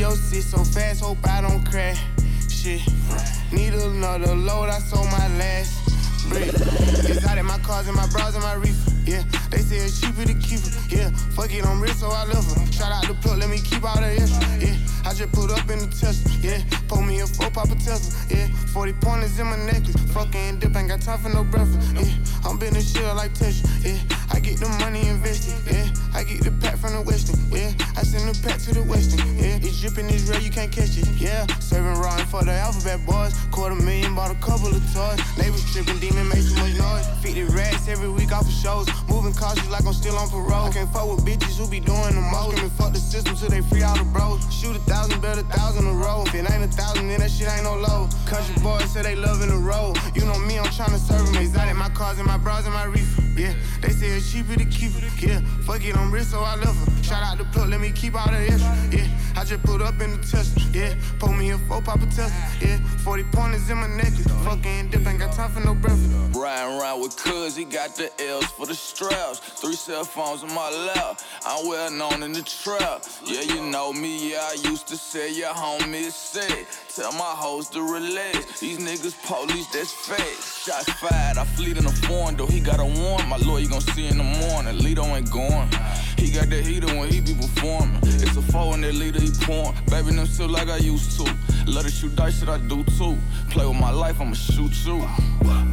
If 0.06 0.12
CO6 0.12 0.42
so 0.42 0.64
fast, 0.64 1.02
hope 1.02 1.18
I 1.26 1.40
don't 1.40 1.64
crash. 1.64 2.00
Shit. 2.48 2.80
Need 3.52 3.74
another 3.74 4.34
load, 4.36 4.68
I 4.68 4.78
sold 4.78 5.06
my 5.06 5.26
last. 5.36 5.82
Brick. 6.28 6.50
It's 7.10 7.26
out 7.26 7.38
in 7.38 7.46
my 7.46 7.58
cars 7.58 7.86
and 7.88 7.96
my 7.96 8.06
bras 8.08 8.34
and 8.34 8.42
my 8.42 8.54
reefer. 8.54 8.92
Yeah, 9.04 9.22
they 9.50 9.58
say 9.58 9.76
it's 9.76 10.00
cheaper 10.00 10.24
to 10.24 10.34
keep 10.34 10.58
it. 10.58 10.74
Yeah, 10.90 11.10
fuck 11.34 11.52
it, 11.52 11.64
I'm 11.64 11.80
rich, 11.80 11.94
so 11.94 12.08
I 12.10 12.24
love 12.24 12.46
her. 12.46 12.72
Shout 12.72 12.90
out 12.90 13.06
the 13.06 13.14
plug, 13.14 13.38
let 13.38 13.48
me 13.48 13.58
keep 13.58 13.82
all 13.84 13.96
the 14.00 14.06
extra. 14.06 14.46
Yeah, 14.58 14.74
I 15.06 15.14
just 15.14 15.30
put 15.32 15.50
up 15.50 15.70
in 15.70 15.78
the 15.78 15.86
Tesla. 15.86 16.30
Yeah, 16.42 16.62
pull 16.88 17.02
me 17.02 17.20
a 17.20 17.26
four 17.26 17.50
pop 17.50 17.70
a 17.70 17.74
Tesla. 17.74 18.10
Yeah, 18.30 18.48
40 18.74 18.92
pointers 18.94 19.38
in 19.38 19.46
my 19.46 19.56
necklace. 19.56 19.96
Fucking 20.12 20.58
dip, 20.58 20.74
ain't 20.74 20.88
got 20.88 21.00
time 21.00 21.18
for 21.18 21.30
no 21.30 21.44
breakfast. 21.44 21.78
Yeah, 21.94 22.48
I'm 22.48 22.58
been 22.58 22.74
a 22.74 22.82
shit 22.82 23.02
like 23.14 23.34
Tesla. 23.34 23.70
Yeah, 23.82 23.98
I 24.36 24.38
get 24.38 24.60
the 24.60 24.68
money 24.84 25.08
invested. 25.08 25.56
Yeah, 25.64 25.88
I 26.12 26.22
get 26.22 26.44
the 26.44 26.52
pack 26.60 26.76
from 26.76 26.92
the 26.92 27.00
Western. 27.00 27.40
Yeah, 27.48 27.72
I 27.96 28.04
send 28.04 28.28
the 28.28 28.36
pack 28.44 28.60
to 28.68 28.74
the 28.76 28.84
Western. 28.84 29.24
Yeah, 29.32 29.56
it's 29.64 29.80
dripping, 29.80 30.12
it's 30.12 30.28
real, 30.28 30.44
you 30.44 30.50
can't 30.52 30.70
catch 30.70 30.92
it. 31.00 31.08
Yeah, 31.16 31.48
serving 31.56 31.96
raw 31.96 32.20
for 32.28 32.44
the 32.44 32.52
alphabet 32.52 33.00
boys. 33.08 33.32
Quarter 33.48 33.80
million, 33.80 34.14
bought 34.14 34.28
a 34.30 34.36
couple 34.44 34.68
of 34.68 34.84
toys. 34.92 35.16
Neighbors 35.40 35.64
tripping, 35.72 35.96
demon 36.04 36.28
make 36.28 36.44
too 36.44 36.52
much 36.60 36.76
noise. 36.76 37.08
50 37.24 37.48
rats 37.56 37.88
every 37.88 38.12
week 38.12 38.28
off 38.30 38.44
of 38.44 38.52
shows. 38.52 38.84
Moving 39.08 39.32
cautious 39.32 39.70
like 39.72 39.88
I'm 39.88 39.96
still 39.96 40.20
on 40.20 40.28
parole. 40.28 40.68
I 40.68 40.70
can't 40.70 40.92
fuck 40.92 41.08
with 41.08 41.24
bitches 41.24 41.56
who 41.56 41.64
be 41.72 41.80
doing 41.80 42.12
the 42.12 42.20
most. 42.20 42.52
Screaming 42.52 42.76
fuck 42.76 42.92
the 42.92 43.00
system 43.00 43.40
till 43.40 43.48
they 43.48 43.64
free 43.64 43.88
all 43.88 43.96
the 43.96 44.04
bros. 44.04 44.44
Shoot 44.52 44.76
a 44.76 44.84
thousand, 44.84 45.16
bet 45.24 45.40
a 45.40 45.48
thousand 45.48 45.88
a 45.88 45.96
row. 45.96 46.28
If 46.28 46.36
it 46.36 46.44
ain't 46.44 46.60
a 46.60 46.68
thousand, 46.68 47.08
then 47.08 47.24
that 47.24 47.32
shit 47.32 47.48
ain't 47.48 47.64
no 47.64 47.72
low. 47.80 48.04
Country 48.28 48.52
boys 48.60 48.84
say 48.92 49.00
they 49.00 49.16
loving 49.16 49.48
the 49.48 49.56
road. 49.56 49.96
You 50.12 50.28
know 50.28 50.38
me, 50.44 50.60
I'm 50.60 50.68
tryna 50.76 51.00
serve 51.00 51.24
them. 51.24 51.40
Exotic, 51.40 51.74
my 51.76 51.88
cars 51.88 52.18
and 52.18 52.28
my 52.28 52.36
bras 52.36 52.66
and 52.68 52.74
my 52.74 52.84
reefer. 52.84 53.25
Yeah, 53.36 53.54
they 53.82 53.90
say 53.90 54.08
it's 54.16 54.32
cheaper 54.32 54.54
to 54.54 54.64
keep 54.64 54.92
it. 54.96 55.04
Yeah, 55.22 55.40
fuck 55.62 55.84
it, 55.84 55.96
I'm 55.96 56.10
rich, 56.10 56.24
so 56.24 56.40
I 56.40 56.54
love 56.54 56.74
her. 56.74 57.02
Shout 57.02 57.22
out 57.22 57.38
the 57.38 57.44
plug, 57.44 57.68
let 57.68 57.80
me 57.80 57.92
keep 57.92 58.14
all 58.14 58.30
the 58.30 58.38
extra. 58.38 58.74
Yeah, 58.90 59.06
I 59.36 59.44
just 59.44 59.62
put 59.62 59.82
up 59.82 60.00
in 60.00 60.12
the 60.12 60.26
Tesla. 60.26 60.62
Yeah, 60.72 60.94
pull 61.18 61.32
me 61.32 61.50
a 61.50 61.58
four 61.58 61.82
pop 61.82 62.00
a 62.00 62.06
Tesla. 62.06 62.32
Yeah, 62.60 62.78
40 63.04 63.24
pointers 63.24 63.68
in 63.68 63.76
my 63.76 63.88
necklace. 63.88 64.26
Fucking 64.44 64.90
dip, 64.90 65.06
ain't 65.06 65.18
got 65.18 65.32
time 65.32 65.50
for 65.50 65.60
no 65.60 65.74
breakfast. 65.74 66.10
Riding 66.34 66.80
around 66.80 67.02
with 67.02 67.16
cuz, 67.16 67.54
he 67.56 67.64
got 67.64 67.94
the 67.94 68.10
L's 68.22 68.46
for 68.46 68.66
the 68.66 68.74
straps. 68.74 69.38
Three 69.38 69.74
cell 69.74 70.04
phones 70.04 70.42
in 70.42 70.52
my 70.54 70.70
lap. 70.70 71.20
I'm 71.44 71.68
well 71.68 71.90
known 71.90 72.22
in 72.22 72.32
the 72.32 72.42
trap. 72.42 73.04
Yeah, 73.24 73.42
you 73.42 73.62
know 73.62 73.92
me, 73.92 74.32
yeah, 74.32 74.48
I 74.50 74.54
used 74.68 74.88
to 74.88 74.96
say 74.96 75.32
your 75.32 75.52
homie 75.52 76.06
is 76.06 76.14
sick. 76.14 76.66
Tell 76.96 77.12
my 77.12 77.34
hoes 77.36 77.68
to 77.76 77.82
relax. 77.82 78.58
These 78.58 78.78
niggas 78.78 79.22
police, 79.26 79.66
that's 79.66 79.92
fake. 79.92 80.40
Shots 80.40 80.90
fired, 80.94 81.36
I 81.36 81.44
fleet 81.44 81.76
in 81.76 81.84
a 81.84 81.92
foreign, 81.92 82.38
though 82.38 82.46
he 82.46 82.58
got 82.58 82.80
a 82.80 82.86
warrant. 82.86 83.28
My 83.28 83.36
lawyer 83.36 83.64
you 83.64 83.68
gon' 83.68 83.82
see 83.82 84.06
in 84.06 84.16
the 84.16 84.24
morning. 84.24 84.78
Lito 84.78 85.04
ain't 85.14 85.30
going. 85.30 85.68
He 86.16 86.30
got 86.30 86.48
the 86.48 86.62
heater 86.62 86.86
when 86.96 87.12
he 87.12 87.20
be 87.20 87.34
performing. 87.34 87.98
It's 88.02 88.34
a 88.38 88.40
four 88.40 88.72
in 88.72 88.80
that 88.80 88.94
leader 88.94 89.20
he 89.20 89.30
pouring. 89.42 89.76
Baby, 89.90 90.12
them 90.12 90.24
still 90.24 90.48
like 90.48 90.68
I 90.68 90.78
used 90.78 91.20
to. 91.20 91.24
Love 91.66 91.84
to 91.84 91.90
shoot 91.90 92.14
dice, 92.14 92.38
shit 92.38 92.48
I 92.48 92.58
do 92.58 92.84
too. 92.96 93.18
Play 93.50 93.66
with 93.66 93.78
my 93.78 93.90
life, 93.90 94.20
I'ma 94.20 94.34
shoot 94.34 94.72
you. 94.86 95.02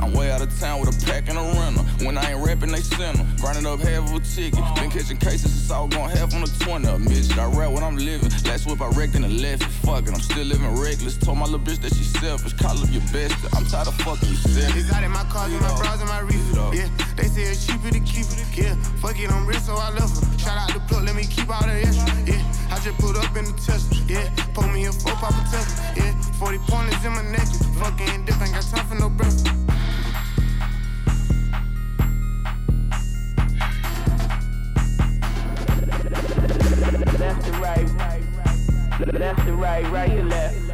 I'm 0.01 0.11
way 0.13 0.31
out 0.31 0.41
of 0.41 0.49
town 0.59 0.81
with 0.81 0.89
a 0.89 1.05
pack 1.05 1.29
and 1.29 1.37
a 1.37 1.41
rental. 1.41 1.85
When 2.05 2.17
I 2.17 2.31
ain't 2.31 2.45
rapping, 2.45 2.71
they 2.71 2.81
send 2.81 3.19
'em. 3.19 3.27
Grinding 3.37 3.65
up 3.67 3.79
half 3.79 4.09
of 4.09 4.13
a 4.15 4.19
ticket. 4.19 4.59
Been 4.75 4.89
catching 4.89 5.17
cases, 5.17 5.55
it's 5.55 5.71
all 5.71 5.87
going 5.87 6.09
half 6.09 6.33
on 6.33 6.41
the 6.41 6.51
20 6.65 6.87
of 6.87 6.99
midget. 6.99 7.37
I 7.37 7.45
rap 7.45 7.69
what 7.71 7.83
I'm 7.83 7.97
living. 7.97 8.29
Last 8.45 8.65
whip 8.65 8.81
I 8.81 8.87
wrecked 8.87 9.15
in 9.15 9.21
the 9.21 9.29
left. 9.29 9.63
Fuck 9.85 10.07
it, 10.07 10.13
I'm 10.13 10.19
still 10.19 10.45
living 10.45 10.75
reckless. 10.75 11.15
Told 11.15 11.37
my 11.37 11.45
little 11.45 11.59
bitch 11.59 11.81
that 11.81 11.93
she 11.93 12.03
selfish. 12.03 12.53
Call 12.53 12.77
up 12.77 12.91
your 12.91 13.05
best. 13.13 13.35
I'm 13.55 13.65
tired 13.65 13.87
of 13.87 13.95
fucking 14.01 14.29
you 14.29 14.35
selfish. 14.35 14.89
in 14.89 15.11
my 15.11 15.23
cars 15.29 15.51
and 15.53 15.61
my 15.61 15.75
bras 15.77 15.99
and 16.01 16.09
my 16.09 16.19
reefer. 16.19 16.73
Yeah, 16.73 16.89
they 17.15 17.27
say 17.27 17.43
it's 17.43 17.67
cheaper 17.67 17.91
to 17.91 17.99
keep 17.99 18.25
it. 18.25 18.57
Yeah, 18.57 18.75
fuck 19.01 19.19
it, 19.19 19.31
I'm 19.31 19.45
rich, 19.45 19.61
so 19.61 19.75
I 19.75 19.89
love 19.89 20.09
her. 20.09 20.39
Shout 20.39 20.57
out 20.57 20.73
the 20.73 20.79
plug, 20.87 21.05
let 21.05 21.15
me 21.15 21.25
keep 21.25 21.49
all 21.49 21.61
the 21.61 21.75
extra. 21.85 22.09
Yeah, 22.25 22.41
I 22.73 22.79
just 22.79 22.97
put 22.97 23.15
up 23.15 23.35
in 23.37 23.45
the 23.45 23.53
Tesla. 23.53 23.97
Yeah, 24.07 24.27
pull 24.53 24.67
me 24.67 24.85
a 24.85 24.91
four 24.91 25.13
pop 25.13 25.31
a 25.31 25.43
Tesla. 25.49 25.82
Yeah, 25.95 26.11
40 26.39 26.57
pointers 26.67 27.05
in 27.05 27.11
my 27.13 27.21
neck. 27.31 27.47
Fucking 27.79 28.25
dip, 28.25 28.41
ain't 28.41 28.53
got 28.53 28.63
time 28.63 28.87
for 28.87 28.95
no 28.95 29.09
breakfast. 29.09 29.47
Left 37.19 37.45
to 37.45 37.51
right. 37.59 37.89
Left 39.13 39.45
to 39.45 39.53
right, 39.53 39.85
right 39.91 40.11
to 40.11 40.23
left. 40.23 40.73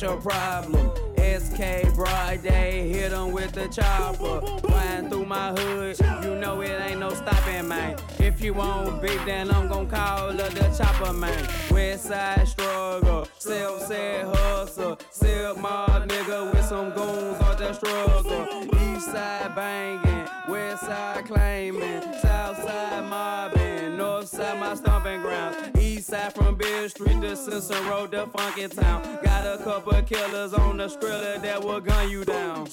What's 0.00 0.24
your 0.24 0.32
problem? 0.32 0.90
SK 1.18 1.94
Broad 1.94 2.42
Day, 2.42 2.88
hit 2.88 3.12
'em 3.12 3.32
with 3.32 3.52
the 3.52 3.68
chopper. 3.68 4.40
Flying 4.66 5.10
through 5.10 5.26
my 5.26 5.50
hood, 5.50 5.98
you 6.22 6.34
know 6.36 6.60
it 6.62 6.80
ain't 6.80 7.00
no 7.00 7.10
stopping, 7.10 7.68
man. 7.68 7.96
If 8.18 8.40
you 8.40 8.54
want 8.54 9.02
beef, 9.02 9.20
then 9.26 9.50
I'm 9.50 9.68
gon' 9.68 9.86
call 9.86 10.30
up 10.40 10.52
the 10.54 10.68
chopper, 10.76 11.12
man. 11.12 11.46
West 11.70 12.04
side 12.04 12.48
struggle, 12.48 13.26
self 13.38 13.86
said 13.86 14.24
hustle, 14.26 14.98
silk 15.10 15.58
mob 15.58 16.08
nigga 16.08 16.50
with 16.50 16.64
some 16.64 16.90
goons 16.92 17.38
on 17.42 17.56
the 17.58 17.72
struggle. 17.74 18.46
East 18.82 19.12
side 19.12 19.54
banging, 19.54 20.26
west 20.48 20.82
side 20.82 21.26
claiming, 21.26 22.02
south 22.22 22.56
side 22.64 23.04
mobbing, 23.04 23.98
north 23.98 24.28
side 24.28 24.58
my 24.58 24.74
stomping 24.74 25.20
grounds. 25.20 25.79
East 26.00 26.08
side 26.08 26.32
from 26.32 26.54
Bill 26.54 26.88
Street 26.88 27.20
to 27.20 27.86
Road, 27.90 28.10
the 28.10 28.26
funky 28.32 28.66
town. 28.68 29.02
Got 29.22 29.44
a 29.44 29.62
couple 29.62 30.00
killers 30.02 30.54
on 30.54 30.78
the 30.78 30.86
skrilla 30.86 31.42
that 31.42 31.62
will 31.62 31.80
gun 31.80 32.10
you 32.10 32.24
down. 32.24 32.68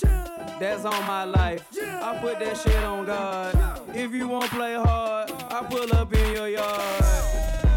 That's 0.61 0.85
on 0.85 1.05
my 1.05 1.25
life. 1.25 1.67
I 1.77 2.17
put 2.21 2.39
that 2.39 2.55
shit 2.57 2.81
on 2.85 3.05
God. 3.05 3.81
If 3.93 4.13
you 4.13 4.29
won't 4.29 4.49
play 4.51 4.75
hard, 4.75 5.29
I 5.49 5.61
pull 5.69 5.93
up 5.93 6.13
in 6.13 6.35
your 6.35 6.47
yard. 6.47 7.03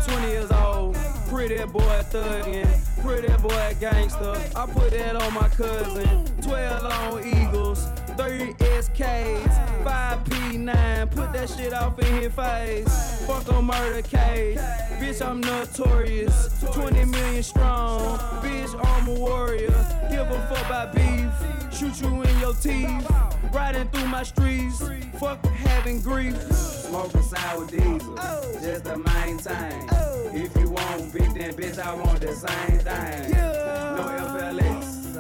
20 0.07 0.29
years 0.29 0.53
old, 0.53 0.95
pretty 1.29 1.65
boy 1.65 2.01
thuggin', 2.13 3.03
pretty 3.03 3.33
boy 3.43 3.77
gangster. 3.81 4.37
I 4.55 4.67
put 4.67 4.93
that 4.93 5.17
on 5.17 5.35
my 5.35 5.49
cousin. 5.49 6.27
12 6.43 6.83
long 6.85 7.27
Eagles, 7.27 7.89
30 8.21 8.53
SKs, 8.53 9.83
5P9. 9.83 11.11
Put 11.11 11.33
that 11.33 11.49
shit 11.49 11.73
off 11.73 11.99
in 12.01 12.21
his 12.21 12.31
face. 12.35 13.25
Fuck 13.27 13.49
a 13.49 13.63
murder 13.63 14.03
case. 14.03 14.61
Bitch, 15.01 15.27
I'm 15.27 15.41
notorious. 15.41 16.63
20 16.75 17.07
million 17.07 17.43
strong. 17.43 18.19
Bitch, 18.43 18.79
I'm 18.85 19.09
a 19.09 19.15
warrior. 19.15 19.71
Give 20.11 20.31
a 20.31 20.49
fuck 20.51 20.67
about 20.67 20.95
beef. 20.95 21.33
Shoot 21.73 22.03
you 22.03 22.21
in 22.21 22.39
your 22.41 22.53
teeth. 22.53 23.11
Riding 23.55 23.89
through 23.89 24.09
my 24.09 24.23
streets. 24.23 24.87
Fuck 25.19 25.43
having 25.47 26.03
grief. 26.03 26.37
Smoking 26.53 27.23
sour 27.23 27.65
diesel. 27.65 28.17
Just 28.61 28.85
to 28.85 28.99
maintain. 28.99 29.89
If 30.35 30.55
you 30.59 30.69
want 30.69 31.11
beef, 31.15 31.33
then 31.33 31.55
bitch, 31.55 31.79
I 31.79 31.95
want 31.95 32.21
the 32.21 32.35
same 32.35 32.81
thing. 32.81 33.31
No 33.31 34.60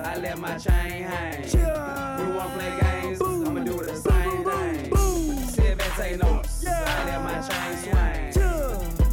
FLX. 0.01 0.07
I 0.07 0.19
let 0.21 0.39
my 0.39 0.59
chain 0.59 1.03
hang. 1.03 1.45
You 1.51 2.35
want 2.37 2.53
play 2.55 2.79
games? 2.81 3.21
I'ma 3.23 3.65
do 3.65 3.79
the 3.79 3.97
same 3.97 4.45
thing. 4.45 5.47
Sit 5.49 5.79
back, 5.79 5.97
take 5.97 6.19
notes. 6.21 6.67
I 6.67 7.05
let 7.07 7.23
my 7.23 7.41
chain 7.49 7.77
swing. 7.79 8.33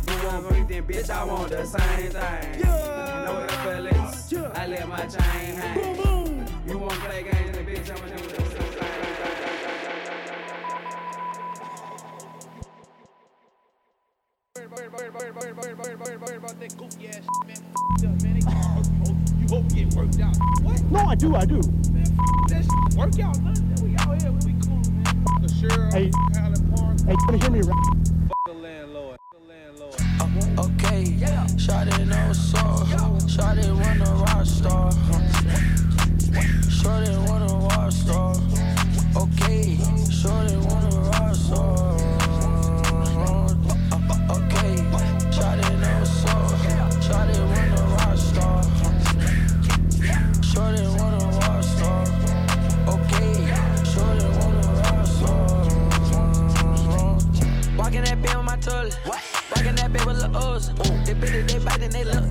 You 0.07 0.15
want 0.27 0.49
beef, 0.49 0.67
then 0.67 0.83
bitch, 0.83 1.09
I 1.09 1.23
want 1.23 1.49
the 1.49 1.65
same 1.65 2.11
thing. 2.11 2.61
No 2.61 3.47
FLX. 3.49 4.57
I 4.57 4.67
let 4.67 4.87
my 4.87 5.05
chain 5.05 5.55
hang. 5.55 5.97
You 6.67 6.77
want 6.77 6.99
play 6.99 7.23
games? 7.23 7.55
Then 7.55 7.65
bitch, 7.65 7.89
I'ma 7.89 8.07
do 8.07 8.23
the 8.23 8.29
same 8.29 8.73
thing. 8.73 8.87
You 19.49 19.55
hope 19.55 19.65
you 19.73 19.85
get 19.85 19.93
worked 19.93 20.19
out. 20.19 20.35
What? 20.61 20.81
No, 20.91 20.99
I 20.99 21.15
do, 21.15 21.35
I 21.35 21.45
do. 21.45 21.61
That 21.61 22.65
shit 22.65 22.97
work 22.97 23.17
out. 23.19 23.39
Nothing. 23.41 23.75
We 23.81 23.95
out 23.95 24.21
here. 24.21 24.31
We 24.31 24.53
cool, 24.59 24.81
man. 24.91 25.41
The 25.41 25.47
sheriff, 25.47 25.93
Hey. 25.93 26.11
Highland 26.33 26.75
Park. 26.75 26.99
Hey, 27.05 27.11
you 27.11 27.17
wanna 27.27 27.37
hear 27.37 27.51
me 27.51 27.61
rap? 27.61 27.77
The 28.45 28.53
landlord. 28.53 29.19
The 29.31 29.39
landlord. 29.47 29.95
Uh, 30.19 30.65
okay, 30.65 31.15
shot 31.57 31.87
it 31.87 32.05
no 32.07 32.33
soul. 32.33 32.85
Shot 33.27 33.57
it 33.57 33.71
when 33.71 34.01
a 34.01 34.11
rock 34.15 34.45
star. 34.45 34.91
Shot 36.69 37.03
it 37.03 37.17
when 37.29 37.41
a 37.43 37.55
rock 37.55 37.91
star. 37.93 38.35
And 61.87 61.93
they 61.93 62.03
look, 62.03 62.26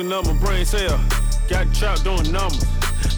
Smoking 0.00 0.16
up 0.16 0.34
my 0.34 0.46
brain 0.46 0.64
cell. 0.64 0.98
Got 1.46 1.70
chopped 1.74 2.04
doing 2.04 2.32
numbers. 2.32 2.64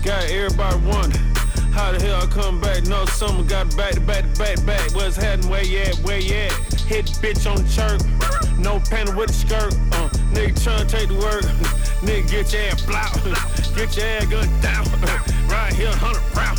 Got 0.03 0.25
everybody 0.25 0.85
wondering. 0.85 1.25
How 1.71 1.93
the 1.93 2.03
hell 2.03 2.21
I 2.21 2.27
come 2.27 2.61
back? 2.61 2.83
No 2.87 3.05
summer, 3.05 3.45
got 3.45 3.77
back 3.77 3.93
to 3.95 4.01
back 4.01 4.25
to 4.25 4.37
back 4.37 4.57
to 4.57 4.65
back. 4.65 4.93
What's 4.93 5.15
happening? 5.15 5.49
Where 5.49 5.63
you 5.63 5.79
at? 5.79 5.95
Where 5.99 6.19
you 6.19 6.35
at? 6.35 6.53
Hit 6.91 7.07
the 7.07 7.13
bitch 7.23 7.49
on 7.49 7.63
the 7.63 7.71
chirp. 7.71 8.03
No 8.59 8.81
panty 8.91 9.15
with 9.15 9.31
a 9.31 9.33
skirt. 9.33 9.73
Uh, 9.95 10.09
nigga 10.35 10.59
tryna 10.59 10.89
take 10.89 11.07
the 11.07 11.19
work. 11.23 11.45
nigga 12.03 12.29
get 12.29 12.53
your 12.53 12.63
ass 12.63 12.85
blout. 12.85 13.15
get 13.77 13.97
your 13.97 14.07
ass 14.19 14.27
gunned 14.27 14.63
down. 14.63 14.83
right 15.47 15.73
here, 15.73 15.87
100 15.87 16.19
round. 16.35 16.59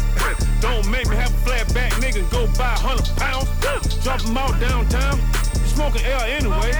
Don't 0.62 0.90
make 0.90 1.10
me 1.10 1.18
have 1.18 1.34
a 1.34 1.38
flat 1.44 1.74
back, 1.74 1.92
nigga. 2.00 2.24
Go 2.32 2.48
buy 2.56 2.72
100 2.80 3.12
pounds. 3.20 4.00
Drop 4.02 4.22
them 4.22 4.38
out 4.38 4.58
downtown. 4.62 5.20
Smoking 5.68 6.06
L 6.06 6.22
anyway. 6.22 6.72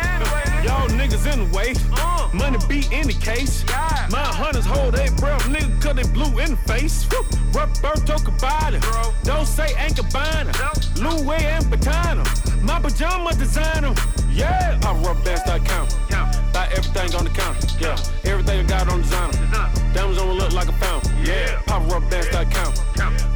Y'all 0.64 0.88
niggas 0.88 1.28
in 1.28 1.44
the 1.44 1.50
way. 1.52 1.74
Money 2.34 2.58
be 2.68 2.84
in 2.92 3.08
the 3.08 3.14
case. 3.14 3.64
My 4.10 4.26
hunters 4.26 4.66
hold 4.66 4.96
their 4.96 5.12
breath, 5.12 5.44
nigga, 5.44 5.82
cause 5.82 5.96
they 5.96 6.04
blue 6.12 6.40
in 6.40 6.52
the 6.52 6.58
face. 6.66 7.08
Woo. 7.12 7.24
Roberto 7.54 8.18
Cabana. 8.18 8.80
Don't 9.24 9.46
say 9.46 9.70
ain't 9.78 9.96
Cabana. 9.96 10.52
Louis 10.98 11.46
and 11.46 11.66
Batana. 11.66 12.26
My 12.64 12.80
pajama 12.80 13.34
designer. 13.36 13.94
Yeah, 14.32 14.80
I 14.84 14.94
rub 15.06 15.24
bands 15.24 15.42
start 15.42 15.64
count. 15.66 15.96
Buy 16.52 16.68
everything 16.76 17.14
on 17.16 17.26
the 17.26 17.30
counter. 17.30 17.68
Yeah, 17.80 17.98
everything 18.26 18.62
I 18.62 18.64
got 18.64 18.90
on 18.92 19.02
designer. 19.02 19.38
Diamonds 19.94 20.20
on 20.20 20.32
look 20.32 20.54
like 20.54 20.70
a 20.70 20.74
fountain. 20.74 21.12
Yeah, 21.24 21.62
pop 21.68 21.88
rub 21.92 22.10
bands 22.10 22.30
start 22.30 22.50
count. 22.50 22.82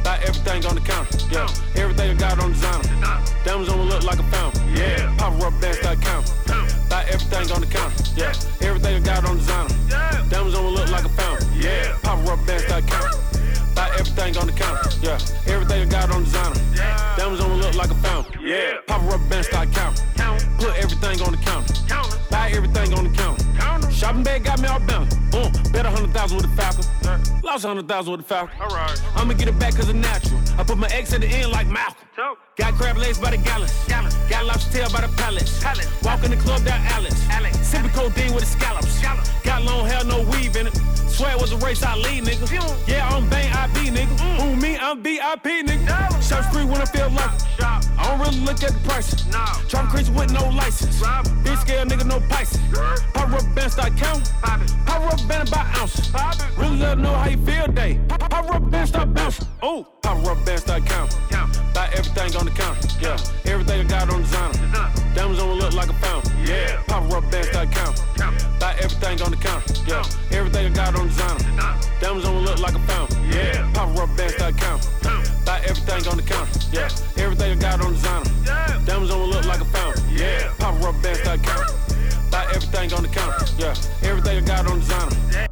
Buy 0.02 0.18
everything 0.26 0.66
on 0.66 0.74
the 0.74 0.80
counter. 0.80 1.18
Yeah, 1.30 1.46
everything 1.76 2.10
I 2.10 2.14
got 2.14 2.40
on 2.40 2.50
designer. 2.50 3.22
Diamonds 3.44 3.70
on 3.70 3.82
look 3.82 4.02
like 4.02 4.18
a 4.18 4.24
fountain. 4.24 4.74
Yeah, 4.74 5.14
pop 5.18 5.40
rub 5.40 5.60
bands 5.60 5.78
start 5.78 6.00
everything 7.08 7.50
on 7.52 7.60
the 7.60 7.66
counter. 7.66 8.04
Yeah, 8.16 8.32
everything 8.60 8.96
I 8.96 9.00
got 9.00 9.24
on 9.24 9.38
designer. 9.38 9.74
Yeah. 9.88 10.26
Diamonds 10.28 10.54
on 10.54 10.66
look 10.66 10.90
like 10.90 11.04
a 11.04 11.08
fountain. 11.08 11.48
Yeah, 11.60 11.96
pop 12.02 12.26
rub 12.26 12.46
bands 12.46 12.64
start 12.64 12.86
count. 12.86 13.14
Buy 13.74 13.90
everything 13.98 14.36
on 14.36 14.46
the 14.46 14.52
counter. 14.52 14.90
Yeah, 15.02 15.18
everything 15.46 15.82
I 15.82 15.84
got 15.86 16.10
on 16.10 16.24
designer. 16.24 16.60
Yeah. 16.74 17.16
Diamonds 17.16 17.40
on 17.40 17.52
look 17.60 17.74
like 17.74 17.90
a 17.90 17.94
fountain. 17.96 18.40
Yeah, 18.42 18.78
pop 18.86 19.02
rubber 19.02 19.28
band 19.28 19.44
start 19.44 19.70
count. 19.72 20.02
Put 20.58 20.74
everything 20.76 21.20
on 21.22 21.32
the 21.32 21.38
counter. 21.38 21.74
Buy 22.30 22.50
everything 22.50 22.92
on 22.94 23.04
the 23.04 23.10
counter. 23.10 23.90
Shopping 23.90 24.22
bag 24.22 24.44
got 24.44 24.60
me 24.60 24.68
all 24.68 24.80
bound. 24.80 25.12
Uh, 25.32 25.50
bet 25.70 25.84
a 25.86 25.90
hundred 25.90 26.12
thousand 26.12 26.38
with 26.38 26.46
the 26.48 26.56
Falcon. 26.56 27.42
Lost 27.42 27.64
a 27.64 27.68
hundred 27.68 27.88
thousand 27.88 28.12
with 28.12 28.20
the 28.22 28.26
Falcon. 28.26 28.60
Alright. 28.60 29.02
I'ma 29.14 29.34
get 29.34 29.48
it 29.48 29.58
back 29.58 29.74
cause 29.74 29.88
it's 29.88 29.98
natural. 29.98 30.40
I 30.58 30.64
put 30.64 30.78
my 30.78 30.88
X 30.88 31.12
at 31.12 31.20
the 31.20 31.26
end 31.26 31.52
like 31.52 31.66
Malcolm. 31.66 32.07
Got 32.18 32.74
crab 32.74 32.96
legs 32.96 33.20
by 33.20 33.30
the 33.30 33.36
gallons. 33.36 33.72
Got 33.86 34.44
lobster 34.44 34.78
tail 34.78 34.90
by 34.90 35.02
the 35.02 35.12
pallets. 35.16 35.62
Walk 36.02 36.24
in 36.24 36.32
the 36.32 36.36
club 36.36 36.64
down 36.64 36.84
Alex. 36.86 37.14
Sipping 37.62 37.90
codeine 37.90 38.34
with 38.34 38.42
the 38.42 38.50
scallops. 38.50 39.00
Got 39.44 39.62
long 39.62 39.86
hair, 39.86 40.02
no 40.04 40.22
weave 40.22 40.56
in 40.56 40.66
it. 40.66 40.76
Swear 41.06 41.36
it 41.36 41.40
was 41.40 41.52
a 41.52 41.56
race 41.58 41.84
I 41.84 41.94
lead, 41.94 42.24
nigga. 42.24 42.88
Yeah, 42.88 43.08
I'm 43.08 43.28
Bang 43.30 43.52
IB, 43.52 43.90
nigga. 43.90 44.40
Who 44.40 44.56
me? 44.56 44.76
I'm 44.76 45.00
VIP, 45.00 45.64
nigga. 45.66 46.28
Shop 46.28 46.44
free 46.52 46.64
when 46.64 46.80
I 46.80 46.86
feel 46.86 47.08
like 47.10 47.30
it. 47.36 47.46
I 47.60 47.80
don't 48.08 48.18
really 48.18 48.40
look 48.40 48.64
at 48.64 48.72
the 48.72 48.80
prices. 48.88 49.24
No. 49.28 49.44
Trump 49.68 49.90
creature 49.90 50.10
with 50.10 50.32
no 50.32 50.48
license. 50.48 51.00
Big 51.44 51.56
scale 51.58 51.84
nigga, 51.86 52.04
no 52.04 52.18
Pisces. 52.28 52.58
Pop 53.14 53.30
rubber 53.30 53.54
band 53.54 53.70
start 53.70 53.96
counting. 53.96 54.26
Pop 54.42 55.00
rubber 55.08 55.28
band 55.28 55.50
by 55.52 55.64
ounce. 55.78 56.10
Really 56.56 56.78
them 56.78 57.00
know 57.00 57.14
how 57.14 57.28
you 57.28 57.38
feel 57.46 57.68
day. 57.68 58.00
Pop 58.08 58.50
rubber 58.50 58.66
band 58.66 58.88
start 58.88 59.14
bouncing. 59.14 59.46
Oh, 59.62 59.86
pop 60.08 60.26
rubber 60.26 60.44
band 60.44 60.60
start 60.60 60.86
counting. 60.86 61.18
Buy 61.74 61.88
everything 61.92 62.34
on 62.36 62.46
the 62.46 62.52
counter. 62.52 62.88
Yeah, 62.98 63.52
everything 63.52 63.80
I 63.80 63.84
got 63.84 64.10
on 64.10 64.22
designer. 64.22 64.54
Diamonds 65.14 65.40
on 65.40 65.52
look 65.58 65.74
like 65.74 65.90
a 65.90 65.92
fountain. 65.94 66.32
Yeah, 66.46 66.82
pop 66.86 67.12
rubber 67.12 67.28
band 67.30 67.46
start 67.46 67.70
counting. 67.72 68.04
Buy 68.58 68.72
everything 68.80 69.20
on 69.20 69.30
the 69.32 69.36
counter. 69.36 69.74
Yeah, 69.86 70.02
everything 70.32 70.66
I 70.66 70.74
got 70.74 70.98
on 70.98 71.08
designer. 71.08 71.44
Diamonds 72.00 72.24
on 72.24 72.38
look 72.44 72.58
like 72.58 72.74
a 72.74 72.78
fountain. 72.88 73.18
Yeah, 73.30 73.70
pop 73.74 73.88
rubber 73.98 74.16
band 74.16 74.32
start 74.32 74.56
counting. 74.56 74.90
Buy 75.44 75.60
everything 75.68 76.08
on 76.08 76.16
the 76.16 76.22
counter. 76.22 76.60
Yeah, 76.72 76.88
everything 77.22 77.58
I 77.58 77.60
got 77.60 77.84
on 77.84 77.92
designer. 77.92 78.84
Diamonds 78.86 79.10
on 79.10 79.22
look 79.28 79.44
like 79.44 79.60
a 79.60 79.66
fountain. 79.66 80.04
Yeah, 80.16 80.52
pop 80.58 80.74
rubber 80.82 81.02
band 81.02 81.18
start 81.18 81.42
counting. 81.42 81.76
Buy 82.30 82.44
everything 82.54 82.92
on 82.94 83.02
the 83.02 83.08
counter. 83.08 83.44
Yeah, 83.58 83.74
everything 84.08 84.38
I 84.38 84.46
got 84.46 84.70
on 84.70 84.78
designer. 84.80 85.48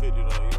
50 0.00 0.22
though, 0.22 0.51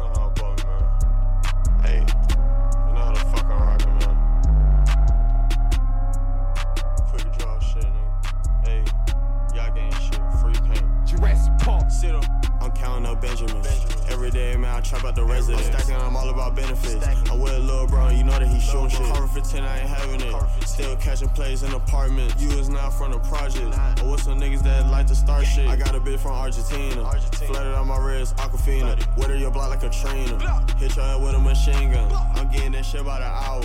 Counting 13.04 13.16
up 13.16 13.20
Benjamins. 13.20 13.93
Every 14.14 14.30
day, 14.30 14.56
man, 14.56 14.72
I 14.72 14.80
trap 14.80 15.04
out 15.04 15.16
the 15.16 15.24
residence. 15.24 15.66
I'm 15.66 15.72
stacking, 15.72 15.96
I'm 15.96 16.14
all 16.14 16.30
about 16.30 16.54
benefits. 16.54 17.04
I'm 17.28 17.40
with 17.40 17.52
a 17.52 17.58
little 17.58 17.88
bro, 17.88 18.06
and 18.06 18.16
you 18.16 18.22
know 18.22 18.38
that 18.38 18.46
he 18.46 18.60
shooting 18.60 18.88
shit. 18.88 19.04
Cover 19.08 19.26
for 19.26 19.40
10, 19.40 19.64
I 19.64 19.80
ain't 19.80 19.88
having 19.88 20.20
it. 20.20 20.34
Still 20.64 20.94
catching 20.96 21.28
plays 21.30 21.64
in 21.64 21.72
apartments. 21.74 22.40
You 22.40 22.48
is 22.50 22.68
not 22.68 22.90
from 22.90 23.10
the 23.10 23.18
project. 23.18 23.76
Or 24.02 24.12
with 24.12 24.22
some 24.22 24.40
niggas 24.40 24.62
that 24.62 24.88
like 24.88 25.08
to 25.08 25.16
start 25.16 25.44
shit. 25.44 25.66
I 25.66 25.74
got 25.74 25.96
a 25.96 26.00
bitch 26.00 26.20
from 26.20 26.30
Argentina. 26.30 27.10
Flooded 27.46 27.74
on 27.74 27.88
my 27.88 27.98
wrist, 27.98 28.36
Aquafina. 28.36 29.04
Weather 29.16 29.34
your 29.36 29.50
block 29.50 29.70
like 29.70 29.82
a 29.82 29.90
trainer. 29.90 30.38
Hit 30.78 30.94
your 30.94 31.04
head 31.04 31.20
with 31.20 31.34
a 31.34 31.40
machine 31.40 31.90
gun. 31.90 32.12
I'm 32.36 32.48
getting 32.52 32.70
that 32.72 32.86
shit 32.86 33.04
by 33.04 33.18
the 33.18 33.26
hour. 33.26 33.64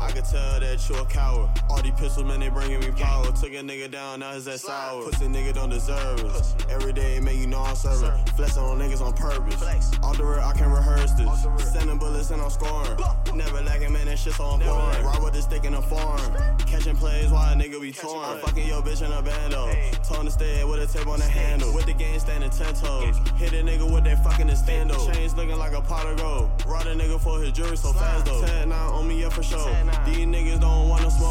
I 0.00 0.12
can 0.12 0.22
tell 0.22 0.60
that 0.60 0.88
you 0.88 0.94
a 0.94 1.04
coward. 1.06 1.50
All 1.68 1.82
these 1.82 1.92
pistols, 1.94 2.24
man, 2.24 2.38
they 2.38 2.50
bringing 2.50 2.78
me 2.78 2.92
power. 2.92 3.26
Took 3.26 3.50
a 3.50 3.62
nigga 3.62 3.90
down, 3.90 4.20
now 4.20 4.32
his 4.32 4.44
that 4.44 4.60
sour. 4.60 5.02
Pussy 5.02 5.26
nigga 5.26 5.52
don't 5.52 5.70
deserve 5.70 6.24
us. 6.24 6.54
Every 6.70 6.92
day, 6.92 7.18
man, 7.18 7.36
you 7.36 7.48
know 7.48 7.62
I'm 7.62 7.74
serving. 7.74 8.12
Flexing 8.36 8.62
on 8.62 8.78
niggas 8.78 9.00
on 9.00 9.12
purpose. 9.12 9.87
Off 10.02 10.16
the 10.16 10.24
I 10.24 10.52
can 10.52 10.70
rehearse 10.70 11.12
this. 11.12 11.72
Sending 11.72 11.98
bullets 11.98 12.30
and 12.30 12.40
I'm 12.40 12.50
scoring. 12.50 12.98
Never 13.34 13.62
lagging, 13.62 13.92
man, 13.92 14.06
that 14.06 14.18
shit 14.18 14.34
so 14.34 14.54
important. 14.54 15.04
Ride 15.04 15.22
with 15.22 15.34
the 15.34 15.42
stick 15.42 15.64
in 15.64 15.72
the 15.72 15.82
farm. 15.82 16.20
Catching 16.66 16.96
plays 16.96 17.30
while 17.30 17.52
a 17.52 17.56
nigga 17.56 17.80
be 17.80 17.92
torn. 17.92 18.24
I'm 18.24 18.38
fucking 18.40 18.66
your 18.66 18.82
bitch 18.82 19.04
in 19.04 19.12
a 19.12 19.22
bando. 19.22 19.72
Told 20.02 20.26
to 20.26 20.30
stay 20.30 20.64
with 20.64 20.82
a 20.82 20.86
tape 20.86 21.06
on 21.06 21.18
the 21.18 21.26
handle. 21.26 21.72
With 21.74 21.86
the 21.86 21.92
game 21.92 22.18
standing 22.18 22.50
ten 22.50 22.74
toes. 22.74 23.16
Hit 23.36 23.52
a 23.52 23.62
nigga 23.62 23.90
with 23.90 24.04
that 24.04 24.22
fucking 24.24 24.54
stand 24.56 24.90
Chains 25.12 25.36
looking 25.36 25.58
like 25.58 25.72
a 25.72 25.80
pot 25.80 26.06
of 26.06 26.16
gold. 26.18 26.50
Ride 26.66 26.86
a 26.86 26.94
nigga 26.94 27.20
for 27.20 27.40
his 27.40 27.52
jewelry 27.52 27.76
so 27.76 27.92
fast 27.92 28.26
though. 28.26 28.44
10 28.44 28.68
9 28.68 28.78
on 28.78 29.08
me, 29.08 29.20
yeah, 29.20 29.28
for 29.28 29.42
sure. 29.42 29.70
These 30.06 30.26
niggas 30.26 30.60
don't 30.60 30.88
wanna 30.88 31.10
smoke. 31.10 31.27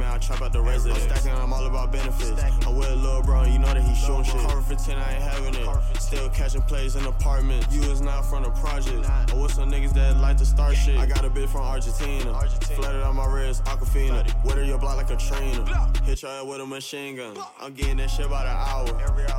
Man, 0.00 0.10
I 0.10 0.18
trap 0.18 0.40
out 0.40 0.52
the 0.52 0.60
residence. 0.60 1.04
I'm 1.04 1.10
stacking, 1.10 1.38
I'm 1.38 1.52
all 1.52 1.66
about 1.66 1.92
benefits. 1.92 2.42
I'm 2.66 2.74
with 2.74 2.90
a 2.90 2.96
little 2.96 3.22
bro, 3.22 3.44
you 3.44 3.58
know 3.58 3.72
that 3.72 3.82
he 3.82 3.94
shooting 3.94 4.24
shit. 4.24 4.40
Cover 4.40 4.62
for 4.62 4.74
10, 4.74 4.96
I 4.96 5.14
ain't 5.14 5.22
having 5.22 5.54
it. 5.54 6.00
Still 6.00 6.28
catching 6.30 6.62
plays 6.62 6.96
in 6.96 7.04
apartments. 7.04 7.72
You 7.72 7.82
is 7.82 8.00
not 8.00 8.22
from 8.22 8.42
the 8.44 8.50
projects. 8.50 9.08
Or 9.32 9.42
with 9.42 9.52
some 9.52 9.70
niggas 9.70 9.92
that 9.94 10.16
like 10.16 10.38
to 10.38 10.46
start 10.46 10.74
shit. 10.76 10.98
I 10.98 11.06
got 11.06 11.24
a 11.24 11.30
bitch 11.30 11.48
from 11.48 11.62
Argentina. 11.62 12.32
Flooded 12.74 13.02
on 13.02 13.16
my 13.16 13.26
wrist, 13.26 13.64
Aquafina. 13.64 14.44
Weather 14.44 14.64
your 14.64 14.78
block 14.78 14.96
like 14.96 15.10
a 15.10 15.16
trainer. 15.16 15.64
Hit 16.04 16.22
your 16.22 16.30
head 16.30 16.48
with 16.48 16.60
a 16.60 16.66
machine 16.66 17.16
gun. 17.16 17.36
I'm 17.60 17.74
getting 17.74 17.98
that 17.98 18.10
shit 18.10 18.28
by 18.30 18.44
the 18.44 18.50
hour. 18.50 18.88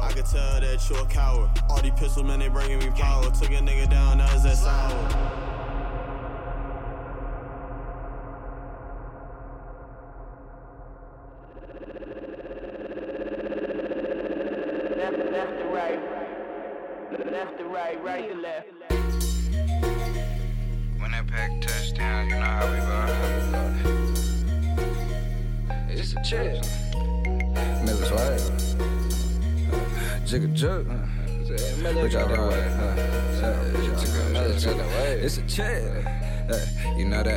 I 0.02 0.12
can 0.14 0.24
tell 0.24 0.62
that 0.62 0.90
you 0.90 0.96
a 0.98 1.06
coward. 1.08 1.50
All 1.70 1.82
these 1.82 1.92
pistols, 1.94 2.26
man, 2.26 2.40
they 2.40 2.50
bringing 2.50 2.80
me 2.80 2.92
power. 2.92 3.24
Took 3.24 3.50
a 3.50 3.62
nigga 3.62 3.90
down, 3.90 4.20
now 4.20 4.34
is 4.36 4.44
that 4.44 4.58
sour. 4.58 5.51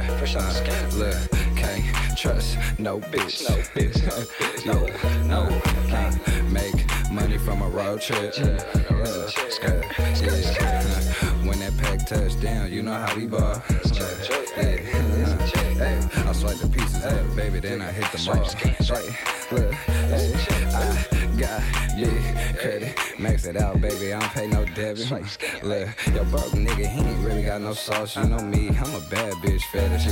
You 0.05 0.35
know 0.35 0.53
that. 0.53 0.93
Uh, 0.93 0.97
look, 0.97 1.57
can't 1.57 2.17
trust 2.17 2.59
no 2.79 3.01
bitch. 3.01 3.49
No 3.49 3.57
bitch. 3.75 4.67
no, 4.67 4.87
no. 5.27 5.61
Can't 5.89 6.53
make 6.53 7.11
money 7.11 7.39
from 7.39 7.63
a 7.63 7.69
road 7.69 8.01
trip. 8.01 8.35
Uh, 8.39 9.29
skirt, 9.51 9.85
yeah. 9.99 11.01
When 11.45 11.59
that 11.61 11.77
pack 11.77 12.07
touch 12.07 12.41
down, 12.41 12.73
you 12.73 12.83
know 12.83 12.95
how 12.95 13.15
we 13.17 13.27
ball. 13.27 13.63
Yeah. 13.93 14.05
Uh, 15.77 16.25
I 16.29 16.33
swipe 16.33 16.57
the 16.57 16.69
pieces 16.69 17.05
up, 17.05 17.37
baby, 17.37 17.61
then 17.61 17.83
I 17.83 17.93
hit 17.93 18.11
the 18.13 18.19
mall. 18.27 18.45
Hey, 18.45 18.77
look, 19.55 19.73
hey, 19.75 20.35
I 20.75 21.14
got 21.39 21.63
big 21.97 22.57
credit. 22.57 22.99
Max 23.19 23.47
it 23.47 23.57
out, 23.57 23.81
baby. 23.81 24.13
I 24.13 24.21
don't 24.21 24.31
pay 24.33 24.47
no 24.47 24.65
debit. 24.65 25.11
Look, 25.63 25.89
yo, 26.13 26.25
broke 26.25 26.53
nigga, 26.53 26.87
he 26.87 27.01
ain't 27.01 27.27
really 27.27 27.45
got 27.45 27.61
no 27.61 27.73
sauce. 27.73 28.17
You 28.17 28.25
know 28.25 28.41
me, 28.41 28.69
I'm 28.69 28.95
a 28.95 29.01
bad 29.11 29.35
bitch 29.35 29.63
fetish. 29.73 30.07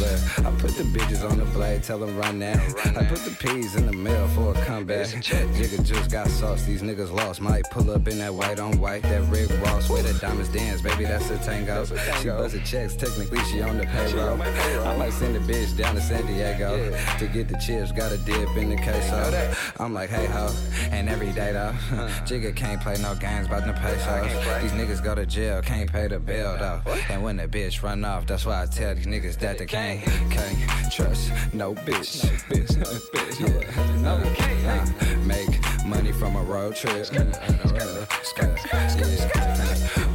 Look, 0.00 0.46
I 0.46 0.50
put 0.58 0.72
the 0.76 0.84
bitches 0.84 1.28
on 1.28 1.38
the 1.38 1.44
blade, 1.46 1.82
tell 1.82 1.98
them 1.98 2.16
run 2.16 2.38
that. 2.40 2.58
I 2.96 3.04
put 3.04 3.18
the 3.18 3.36
peas 3.38 3.76
in 3.76 3.86
the 3.86 3.92
mail 3.92 4.26
for 4.28 4.50
a 4.50 4.64
comeback. 4.64 5.06
Jigga 5.06 5.84
juice 5.84 6.08
got 6.08 6.28
sauce, 6.28 6.64
these 6.64 6.82
niggas 6.82 7.12
lost. 7.12 7.40
Might 7.40 7.64
pull 7.70 7.90
up 7.90 8.08
in 8.08 8.18
that 8.18 8.34
white 8.34 8.58
on 8.58 8.78
white, 8.78 9.02
that 9.02 9.22
Rick 9.30 9.50
Ross 9.64 9.88
where 9.88 10.02
the 10.02 10.12
diamonds 10.18 10.48
dance, 10.50 10.82
baby. 10.82 11.04
That's 11.04 11.30
a 11.30 11.38
tango. 11.38 11.84
She 11.84 12.28
busted 12.28 12.64
checks, 12.64 12.96
technically 12.96 13.40
she 13.44 13.62
on 13.62 13.78
the 13.78 13.86
payroll. 13.86 14.40
I 14.86 14.96
might 14.96 15.12
send 15.12 15.34
the 15.34 15.40
bitch 15.40 15.76
down 15.76 15.94
to 15.94 16.00
San 16.00 16.26
Diego 16.26 16.90
to 17.18 17.26
get 17.28 17.48
the 17.48 17.56
chips. 17.58 17.92
Got 17.92 18.12
a 18.12 18.18
dip 18.18 18.56
in 18.56 18.70
the 18.70 18.76
queso. 18.76 19.54
I'm 19.78 19.94
like, 19.94 20.10
hey 20.10 20.26
ho, 20.26 20.48
and 20.90 21.08
every 21.08 21.32
day 21.32 21.52
though, 21.52 21.72
Jigga 22.26 22.54
can't 22.54 22.80
play 22.80 22.96
no 23.00 23.14
games 23.14 23.46
about 23.46 23.66
the 23.66 23.72
pesos. 23.72 24.62
These 24.62 24.72
niggas 24.72 25.02
go 25.02 25.14
to 25.14 25.26
jail, 25.26 25.62
can't 25.62 25.90
pay 25.90 26.08
the 26.08 26.18
bill 26.18 26.56
though. 26.58 26.80
And 27.08 27.22
when 27.22 27.36
the 27.36 27.48
bitch 27.48 27.82
run 27.82 28.04
off, 28.04 28.26
that's 28.26 28.46
why 28.46 28.62
I 28.62 28.66
tell 28.66 28.94
these 28.94 29.06
niggas 29.06 29.38
that 29.38 29.58
they 29.58 29.66
can't, 29.66 30.04
can't. 30.30 30.92
trust 30.92 31.32
no 31.52 31.74
bitch, 31.74 32.24
bitch, 32.48 32.76
bitch, 33.12 33.40
yeah, 33.40 34.02
no, 34.02 34.20
uh, 34.68 34.86
make 35.26 35.86
money 35.86 36.12
from 36.12 36.36
a 36.36 36.42
road 36.42 36.74
trip. 36.76 37.06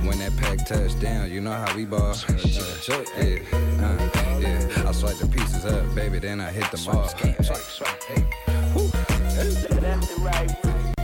When 0.06 0.20
that 0.20 0.34
pack 0.38 0.66
touch 0.66 1.00
down, 1.00 1.32
you 1.32 1.42
know 1.42 1.52
how 1.52 1.76
we 1.76 1.86
ball. 1.86 2.16
Yeah, 2.38 3.40
uh, 3.82 4.40
yeah. 4.40 4.88
I 4.88 4.92
swipe 4.92 5.18
the 5.18 5.28
pieces 5.32 5.66
up, 5.66 5.96
baby, 5.96 6.20
then 6.20 6.42
I 6.42 6.52
hit 6.52 6.70
the 6.72 6.78
mall. 6.86 7.10
Left 9.36 9.70
and 9.70 10.22
right. 10.24 10.95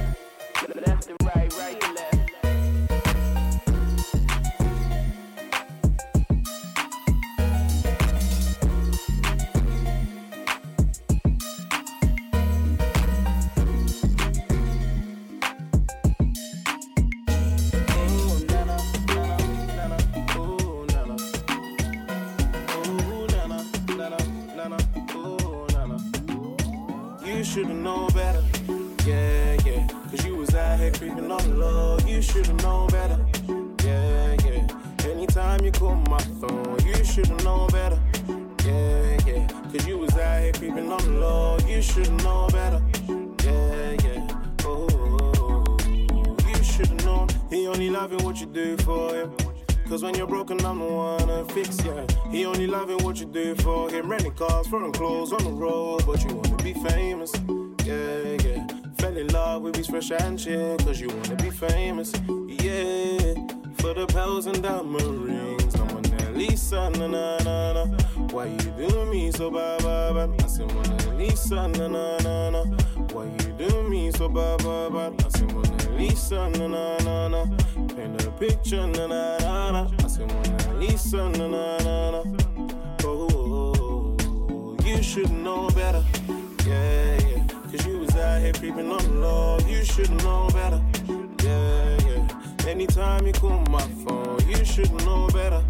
Phone, 93.92 94.39
you 94.48 94.64
should 94.66 94.92
know 95.06 95.28
better. 95.30 95.64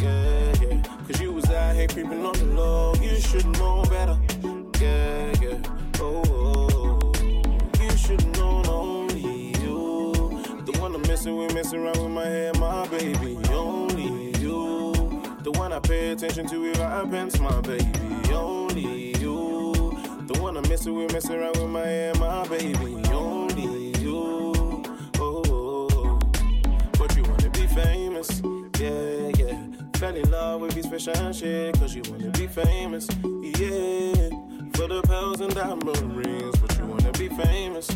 Yeah, 0.00 0.54
yeah. 0.60 0.82
Cause 1.06 1.20
you 1.20 1.32
was 1.32 1.50
out 1.50 1.74
here 1.74 1.88
creeping 1.88 2.24
on 2.24 2.32
the 2.34 2.44
low. 2.44 2.94
You 3.00 3.18
should 3.20 3.46
know 3.58 3.82
better. 3.84 4.18
Yeah, 4.80 5.34
yeah. 5.40 5.58
Oh, 6.00 6.22
oh, 6.26 6.98
oh. 7.02 7.12
you 7.80 7.90
should 7.96 8.24
know 8.36 8.62
only 8.66 9.52
you. 9.60 10.12
The 10.64 10.76
one 10.78 10.94
I'm 10.94 11.02
messing 11.02 11.36
with, 11.36 11.54
messing 11.54 11.80
around 11.80 12.02
with 12.02 12.12
my 12.12 12.24
hair, 12.26 12.52
my 12.54 12.86
baby. 12.88 13.38
Only 13.50 14.38
you. 14.40 14.92
The 15.42 15.52
one 15.52 15.72
I 15.72 15.78
pay 15.80 16.10
attention 16.10 16.46
to 16.48 16.64
if 16.66 16.80
I 16.80 17.04
pants, 17.06 17.38
my 17.38 17.60
baby. 17.60 17.86
Only 18.32 19.18
you. 19.18 19.72
The 20.26 20.38
one 20.40 20.56
I'm 20.56 20.68
messing 20.68 20.94
with, 20.94 21.12
messing 21.12 21.36
around 21.36 21.56
with 21.56 21.70
my 21.70 21.86
hair, 21.86 22.14
my 22.16 22.46
baby. 22.48 22.96
Only 23.12 23.45
famous. 28.26 28.42
Yeah, 28.80 29.32
yeah. 29.38 29.56
Fell 29.96 30.14
in 30.14 30.30
love 30.30 30.60
with 30.60 30.72
his 30.74 30.86
fish 30.86 31.08
and 31.08 31.34
shit, 31.34 31.78
cause 31.78 31.94
you 31.94 32.02
wanna 32.10 32.30
be 32.30 32.46
famous. 32.46 33.08
Yeah. 33.22 34.30
For 34.74 34.88
the 34.88 35.00
pearls 35.04 35.40
and 35.40 35.54
diamond 35.54 36.16
rings, 36.16 36.56
but 36.58 36.76
you 36.78 36.86
wanna 36.86 37.12
be 37.12 37.28
famous. 37.28 37.88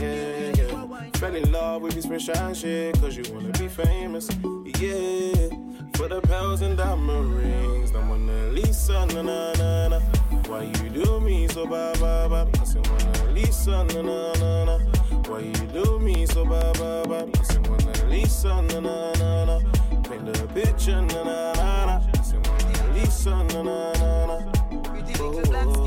Yeah, 0.00 0.52
yeah. 0.56 1.10
Fell 1.14 1.34
in 1.34 1.50
love 1.50 1.82
with 1.82 1.94
his 1.94 2.06
fish 2.06 2.28
and 2.28 2.56
shit, 2.56 2.98
cause 3.00 3.16
you 3.16 3.24
wanna 3.32 3.50
be 3.58 3.68
famous. 3.68 4.28
Yeah. 4.80 5.48
For 5.94 6.08
the 6.08 6.20
pearls 6.22 6.60
and 6.60 6.76
diamond 6.76 7.34
rings, 7.34 7.92
no 7.92 8.02
Mona 8.02 8.52
Lisa, 8.52 9.06
na 9.06 9.22
na 9.22 9.52
na 9.54 9.88
na. 9.88 10.00
Why 10.48 10.64
you 10.64 10.90
do 10.90 11.20
me 11.20 11.48
so 11.48 11.66
bad, 11.66 11.98
bad, 12.00 12.30
bad? 12.30 12.60
I 12.60 12.64
said 12.64 12.86
Mona 12.88 13.32
Lisa, 13.32 13.84
na 13.84 14.02
na 14.02 14.32
na 14.34 14.64
na. 14.64 14.78
Why 15.28 15.40
you 15.40 15.66
do 15.72 15.98
me 15.98 16.26
so 16.26 16.44
bad, 16.44 16.74
bad, 16.78 17.08
bad? 17.08 17.40
I 17.40 17.42
said 17.42 17.68
Mona 17.68 18.10
Lisa, 18.10 18.60
na 18.62 18.80
na 18.80 19.12
na 19.14 19.44
na. 19.46 19.75
The 20.26 20.46
picture, 20.52 21.00
na 21.02 21.22
na 21.22 21.52
na 21.52 21.86
na. 21.86 21.96
Mona 22.50 22.84
Lisa, 22.94 23.30
na 23.30 23.62
na 23.62 23.92
na 23.92 24.26
na. 24.26 24.36
Oh, 24.72 24.82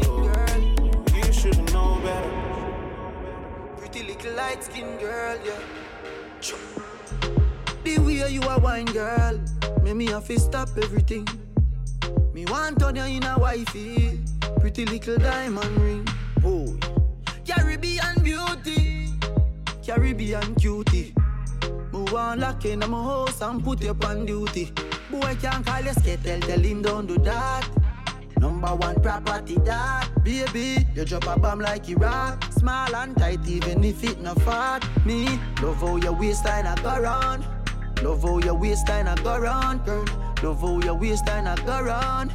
oh. 0.07 0.27
You 1.13 1.33
should've 1.33 1.73
known 1.73 2.01
better. 2.03 2.31
Pretty 3.77 4.03
little 4.03 4.33
light 4.35 4.63
skinned 4.63 4.99
girl, 5.01 5.37
yeah. 5.43 5.59
The 7.83 7.97
way 7.99 8.31
you 8.31 8.41
a 8.43 8.57
wine 8.59 8.85
girl, 8.85 9.37
make 9.83 9.95
me 9.95 10.05
have 10.07 10.27
to 10.27 10.39
stop 10.39 10.69
everything. 10.77 11.27
Me 12.33 12.45
want 12.45 12.81
on 12.81 12.95
you 12.95 13.03
in 13.03 13.23
a 13.25 13.37
wifey, 13.37 14.21
pretty 14.61 14.85
little 14.85 15.17
diamond 15.17 15.77
ring. 15.81 16.07
Boy, 16.39 16.79
Caribbean 17.45 18.23
beauty, 18.23 19.09
Caribbean 19.85 20.55
cutie. 20.55 21.13
Want 22.11 22.39
lock 22.39 22.65
in 22.65 22.79
my 22.79 22.87
house 22.87 23.41
and 23.41 23.63
put 23.63 23.83
you 23.83 23.95
on 24.03 24.25
duty. 24.25 24.71
Boy 25.11 25.37
can't 25.41 25.65
call 25.65 25.81
you 25.81 25.93
skittle, 25.93 26.39
tell 26.41 26.59
him 26.59 26.81
don't 26.81 27.07
do 27.07 27.17
that. 27.19 27.69
Number 28.39 28.73
one 28.73 29.01
property 29.01 29.55
that 29.65 30.07
Baby, 30.23 30.87
you 30.95 31.03
drop 31.03 31.27
a 31.27 31.37
bomb 31.37 31.59
like 31.59 31.89
Iraq 31.89 32.41
Small 32.53 32.95
and 32.95 33.15
tight 33.17 33.45
even 33.45 33.83
if 33.83 34.01
it 34.03 34.21
not 34.21 34.41
fat 34.43 34.87
Me, 35.05 35.25
love 35.61 35.75
how 35.81 35.97
your 35.97 36.13
waistline 36.13 36.65
a 36.65 36.75
go 36.81 37.01
round 37.01 37.45
Love 38.01 38.21
how 38.21 38.39
your 38.39 38.53
waistline 38.53 39.07
a 39.07 39.15
go 39.17 39.37
round, 39.37 39.85
girl 39.85 40.05
Love 40.41 40.61
how 40.61 40.79
your 40.79 40.93
waistline 40.95 41.47
a 41.47 41.55
go 41.65 41.81
round 41.81 42.31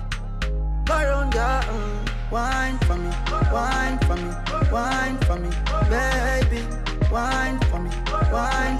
Go 0.84 0.94
round, 0.94 1.32
girl. 1.32 1.64
Wine 2.30 2.78
for 2.80 2.96
me, 2.96 3.10
wine 3.50 3.98
for 4.00 4.16
me, 4.16 4.70
wine 4.70 5.18
for 5.18 5.36
me 5.36 5.48
Baby, 5.88 6.62
wine 7.10 7.58
for 7.60 7.80
me, 7.80 7.90
wine 8.30 8.73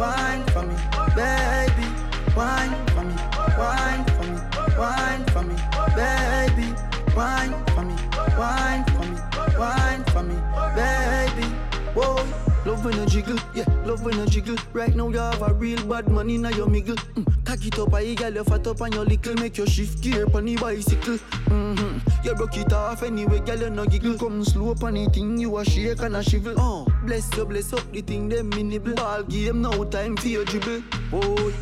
wine 0.00 0.44
for 0.52 0.62
me 0.62 0.76
Baby, 1.14 1.86
wine 2.34 2.74
for 2.92 3.04
me, 3.04 3.16
wine 3.60 4.04
for 4.16 4.26
me, 4.32 4.38
wine 4.80 5.24
for 5.32 5.42
me 5.42 5.56
Baby, 5.98 6.66
wine 7.14 7.54
for 7.74 7.84
me, 7.84 7.96
wine 8.40 8.84
for 8.92 9.04
me, 9.10 9.18
wine 9.58 10.04
for 10.12 10.22
me 10.22 10.36
Baby, 10.74 11.46
whoa 11.94 12.16
Love 12.64 12.84
when 12.84 12.96
you 12.96 13.06
jiggle, 13.06 13.38
yeah, 13.54 13.64
love 13.86 14.04
when 14.04 14.18
you 14.18 14.26
jiggle. 14.26 14.56
Right 14.74 14.94
now 14.94 15.08
you 15.08 15.16
have 15.18 15.40
a 15.40 15.54
real 15.54 15.82
bad 15.86 16.08
money 16.08 16.34
in 16.34 16.42
your 16.42 16.66
miggle. 16.66 16.96
Mm. 17.14 17.29
Tag 17.50 17.66
it 17.66 17.80
up, 17.80 17.92
I 17.92 18.14
girl, 18.14 18.32
you 18.32 18.44
fat 18.44 18.64
up 18.68 18.80
on 18.80 18.92
your 18.92 19.04
little. 19.04 19.34
Make 19.34 19.56
your 19.56 19.66
shift 19.66 20.00
gear 20.02 20.24
on 20.32 20.44
the 20.44 20.54
bicycle. 20.54 21.18
Mm-hmm. 21.50 21.98
You 22.24 22.34
broke 22.36 22.56
it 22.56 22.72
off 22.72 23.02
anyway, 23.02 23.40
girl, 23.40 23.58
you 23.58 23.70
no 23.70 23.86
giggle. 23.86 24.16
Come 24.16 24.44
slow 24.44 24.70
up 24.70 24.84
on 24.84 24.94
the 24.94 25.06
thing, 25.10 25.36
you 25.36 25.58
a 25.58 25.64
shake 25.64 26.00
and 26.00 26.14
a 26.14 26.20
shivel. 26.20 26.54
Oh, 26.56 26.86
bless 27.02 27.28
you, 27.36 27.44
bless 27.44 27.72
up 27.72 27.90
the 27.90 28.02
thing, 28.02 28.28
them 28.28 28.50
me. 28.50 28.78
Ball 28.78 29.24
game, 29.24 29.62
no 29.62 29.82
time 29.82 30.16
for 30.16 30.28
your 30.28 30.44
dribble. 30.44 30.84
Boy. 31.10 31.52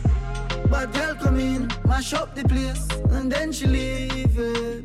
Bad 0.71 0.93
girl 0.93 1.15
come 1.15 1.41
in, 1.41 1.71
mash 1.87 2.13
up 2.13 2.35
the 2.35 2.45
place, 2.45 2.87
and 3.13 3.33
then 3.33 3.51
she 3.51 3.67
leave. 3.67 4.85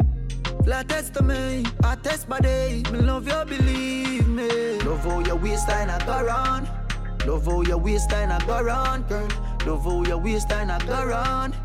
Flat 0.64 0.88
test 0.88 1.16
to 1.16 1.22
me, 1.22 1.66
I 1.84 1.96
test 1.96 2.30
my 2.30 2.40
day. 2.40 2.82
Me 2.94 3.00
love 3.00 3.28
you, 3.28 3.44
believe 3.44 4.30
me. 4.30 4.80
Love 4.80 5.04
how 5.04 5.20
your 5.20 5.36
waistline 5.36 5.90
I 5.90 6.00
go 6.06 6.24
round. 6.24 6.70
Love 7.28 7.46
how 7.46 7.62
your 7.62 7.78
waistline 7.78 8.32
I 8.32 8.40
go 8.46 8.62
round, 8.62 9.10
girl. 9.10 9.28
Love 9.66 9.84
how 9.86 10.04
your 10.04 10.18
waistline 10.18 10.70
I 10.70 10.78
go 10.86 11.06
round. 11.06 11.56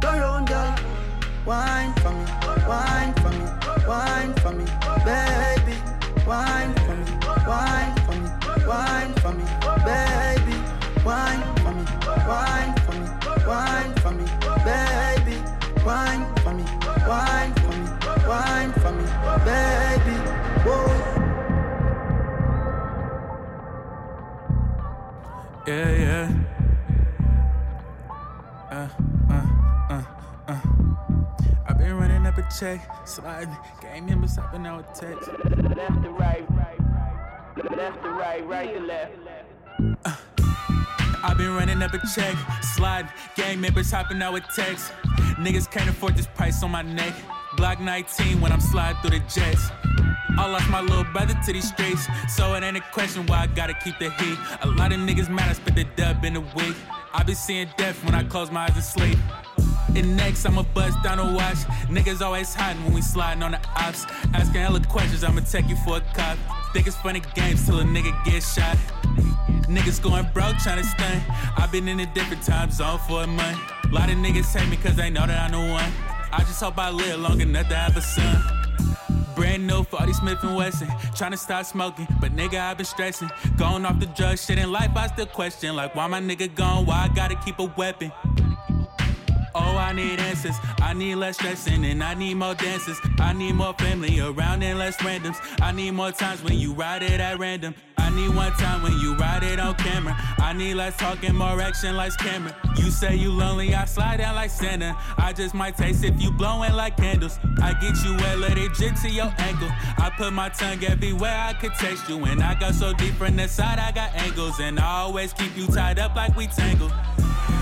Go 0.00 0.08
round, 0.08 0.48
girl. 0.48 0.74
Wine 1.44 1.92
for 1.96 2.10
me, 2.10 2.24
wine 2.66 3.14
for 3.14 3.30
me, 3.30 3.46
wine 3.86 4.34
for 4.34 4.52
me, 4.52 4.64
baby. 5.04 5.76
Wine 6.26 6.74
for 6.86 6.96
me, 6.96 7.04
wine 7.46 7.96
for 8.04 8.12
me, 8.12 8.28
wine 8.66 9.14
for 9.22 9.32
me, 9.32 9.44
baby. 9.84 10.56
Wine 11.04 11.42
for 11.60 11.72
me, 11.72 11.84
wine 12.26 12.74
for 12.84 12.92
me, 12.92 13.06
wine 13.46 13.94
for 13.96 14.12
me, 14.12 14.24
baby. 14.64 15.36
Wine 15.84 16.24
for 16.42 16.52
me, 16.54 16.64
wine 17.06 17.54
for 17.54 17.72
me, 17.76 17.88
wine 18.28 18.72
for 18.72 18.92
me, 18.92 19.04
baby. 19.44 20.16
Whoa. 20.64 20.88
Yeah, 25.66 25.90
yeah. 25.90 26.59
Uh, 28.80 28.88
uh, 29.28 29.46
uh, 29.90 30.02
uh. 30.48 30.60
I've 31.68 31.76
been 31.76 31.98
running 31.98 32.26
up 32.26 32.38
a 32.38 32.48
check, 32.58 32.80
sliding, 33.06 33.54
gang 33.82 34.06
members 34.06 34.36
hopping 34.36 34.66
out 34.66 34.78
with 34.78 34.98
text. 34.98 35.28
Left 35.28 36.02
to 36.02 36.08
right, 36.08 36.46
left 37.76 38.02
to 38.02 38.10
right, 38.10 38.46
right 38.46 38.72
to 38.72 38.80
left. 38.80 39.12
I've 41.22 41.36
been 41.36 41.54
running 41.54 41.82
up 41.82 41.92
a 41.92 42.00
check, 42.14 42.34
sliding, 42.62 43.10
gang 43.36 43.60
members 43.60 43.90
hopping 43.90 44.22
out 44.22 44.32
with 44.32 44.44
text. 44.56 44.92
Niggas 45.36 45.70
can't 45.70 45.90
afford 45.90 46.16
this 46.16 46.26
price 46.28 46.62
on 46.62 46.70
my 46.70 46.80
neck. 46.80 47.12
Glock 47.58 47.80
19 47.80 48.40
when 48.40 48.50
I'm 48.50 48.62
sliding 48.62 49.02
through 49.02 49.18
the 49.18 49.24
jets. 49.28 49.68
I 50.38 50.50
lost 50.50 50.70
my 50.70 50.80
little 50.80 51.04
brother 51.04 51.34
to 51.44 51.52
these 51.52 51.68
streets, 51.68 52.06
so 52.34 52.54
it 52.54 52.62
ain't 52.62 52.78
a 52.78 52.84
question 52.92 53.26
why 53.26 53.40
I 53.40 53.46
gotta 53.46 53.74
keep 53.74 53.98
the 53.98 54.10
heat. 54.12 54.38
A 54.62 54.68
lot 54.68 54.90
of 54.90 55.00
niggas 55.00 55.28
mad 55.28 55.50
I 55.50 55.52
spit 55.52 55.74
the 55.74 55.84
dub 55.96 56.24
in 56.24 56.36
a 56.36 56.40
week. 56.40 56.76
I 57.12 57.22
been 57.24 57.34
seeing 57.34 57.68
death 57.76 58.04
when 58.04 58.14
I 58.14 58.22
close 58.24 58.50
my 58.50 58.64
eyes 58.64 58.74
and 58.74 58.84
sleep. 58.84 59.18
And 59.96 60.16
next, 60.16 60.46
I'ma 60.46 60.62
bust 60.74 61.02
down 61.02 61.18
a 61.18 61.34
watch. 61.34 61.56
Niggas 61.88 62.20
always 62.20 62.54
hiding 62.54 62.84
when 62.84 62.94
we 62.94 63.02
sliding 63.02 63.42
on 63.42 63.52
the 63.52 63.60
ops. 63.76 64.06
Asking 64.32 64.60
hella 64.60 64.80
questions, 64.84 65.24
I'ma 65.24 65.40
take 65.40 65.68
you 65.68 65.76
for 65.84 65.96
a 65.96 66.00
cop. 66.14 66.38
Think 66.72 66.86
it's 66.86 66.96
funny 66.96 67.20
games 67.34 67.66
till 67.66 67.80
a 67.80 67.82
nigga 67.82 68.12
get 68.24 68.42
shot. 68.42 68.76
Niggas 69.66 70.00
going 70.02 70.26
broke 70.32 70.56
trying 70.58 70.78
to 70.78 70.84
stun. 70.84 71.20
i 71.56 71.68
been 71.70 71.88
in 71.88 72.00
a 72.00 72.06
different 72.14 72.42
time 72.42 72.70
zone 72.70 73.00
for 73.08 73.24
a 73.24 73.26
month. 73.26 73.58
A 73.84 73.88
lot 73.88 74.08
of 74.08 74.16
niggas 74.16 74.56
hate 74.56 74.68
me 74.70 74.76
cause 74.76 74.94
they 74.94 75.10
know 75.10 75.26
that 75.26 75.50
I'm 75.50 75.52
the 75.52 75.72
one. 75.72 75.92
I 76.32 76.38
just 76.40 76.60
hope 76.60 76.78
I 76.78 76.90
live 76.90 77.20
long 77.20 77.40
enough 77.40 77.68
to 77.68 77.74
have 77.74 77.96
a 77.96 78.00
son. 78.00 78.59
Brand 79.40 79.66
new 79.66 79.82
40 79.84 80.12
Smith 80.12 80.38
and 80.42 80.54
Wesson. 80.54 80.86
Tryna 81.16 81.38
stop 81.38 81.64
smoking, 81.64 82.06
but 82.20 82.36
nigga, 82.36 82.60
i 82.60 82.74
been 82.74 82.84
stressing. 82.84 83.30
Going 83.56 83.86
off 83.86 83.98
the 83.98 84.04
drug 84.04 84.38
shit 84.38 84.58
in 84.58 84.70
life, 84.70 84.90
I 84.94 85.06
still 85.06 85.24
question. 85.24 85.74
Like, 85.74 85.94
why 85.94 86.06
my 86.08 86.20
nigga 86.20 86.54
gone? 86.54 86.84
Why 86.84 87.08
I 87.10 87.14
gotta 87.14 87.36
keep 87.36 87.58
a 87.58 87.64
weapon? 87.64 88.12
Oh, 89.54 89.76
I 89.76 89.92
need 89.92 90.20
answers. 90.20 90.56
I 90.78 90.92
need 90.92 91.16
less 91.16 91.36
stressing 91.36 91.84
and 91.84 92.02
I 92.02 92.14
need 92.14 92.34
more 92.34 92.54
dances. 92.54 92.98
I 93.18 93.32
need 93.32 93.54
more 93.54 93.74
family 93.74 94.20
around 94.20 94.62
and 94.62 94.78
less 94.78 94.96
randoms. 94.98 95.36
I 95.60 95.72
need 95.72 95.92
more 95.92 96.12
times 96.12 96.42
when 96.42 96.54
you 96.58 96.72
ride 96.72 97.02
it 97.02 97.20
at 97.20 97.38
random. 97.38 97.74
I 97.98 98.10
need 98.10 98.34
one 98.34 98.52
time 98.52 98.82
when 98.82 98.98
you 98.98 99.14
ride 99.14 99.44
it 99.44 99.60
on 99.60 99.74
camera. 99.74 100.16
I 100.38 100.52
need 100.52 100.74
less 100.74 100.96
talking, 100.96 101.34
more 101.34 101.60
action 101.60 101.96
like 101.96 102.16
camera. 102.16 102.56
You 102.76 102.90
say 102.90 103.14
you 103.14 103.30
lonely, 103.30 103.72
I 103.74 103.84
slide 103.84 104.16
down 104.16 104.34
like 104.34 104.50
Santa. 104.50 104.96
I 105.16 105.32
just 105.32 105.54
might 105.54 105.76
taste 105.76 106.02
if 106.02 106.20
you 106.20 106.32
blowing 106.32 106.72
like 106.72 106.96
candles. 106.96 107.38
I 107.62 107.72
get 107.74 108.02
you 108.04 108.16
wet, 108.16 108.38
let 108.38 108.58
it 108.58 108.72
drip 108.72 108.96
to 109.02 109.10
your 109.10 109.32
ankle. 109.38 109.68
I 109.98 110.10
put 110.16 110.32
my 110.32 110.48
tongue 110.48 110.82
everywhere 110.82 111.36
I 111.36 111.52
could 111.52 111.74
taste 111.74 112.08
you. 112.08 112.24
And 112.24 112.42
I 112.42 112.58
got 112.58 112.74
so 112.74 112.92
deep 112.94 113.14
from 113.14 113.36
the 113.36 113.46
side, 113.46 113.78
I 113.78 113.92
got 113.92 114.12
angles. 114.16 114.58
And 114.58 114.80
I 114.80 115.02
always 115.02 115.32
keep 115.32 115.56
you 115.56 115.66
tied 115.68 115.98
up 115.98 116.16
like 116.16 116.34
we 116.36 116.48
tangled. 116.48 116.92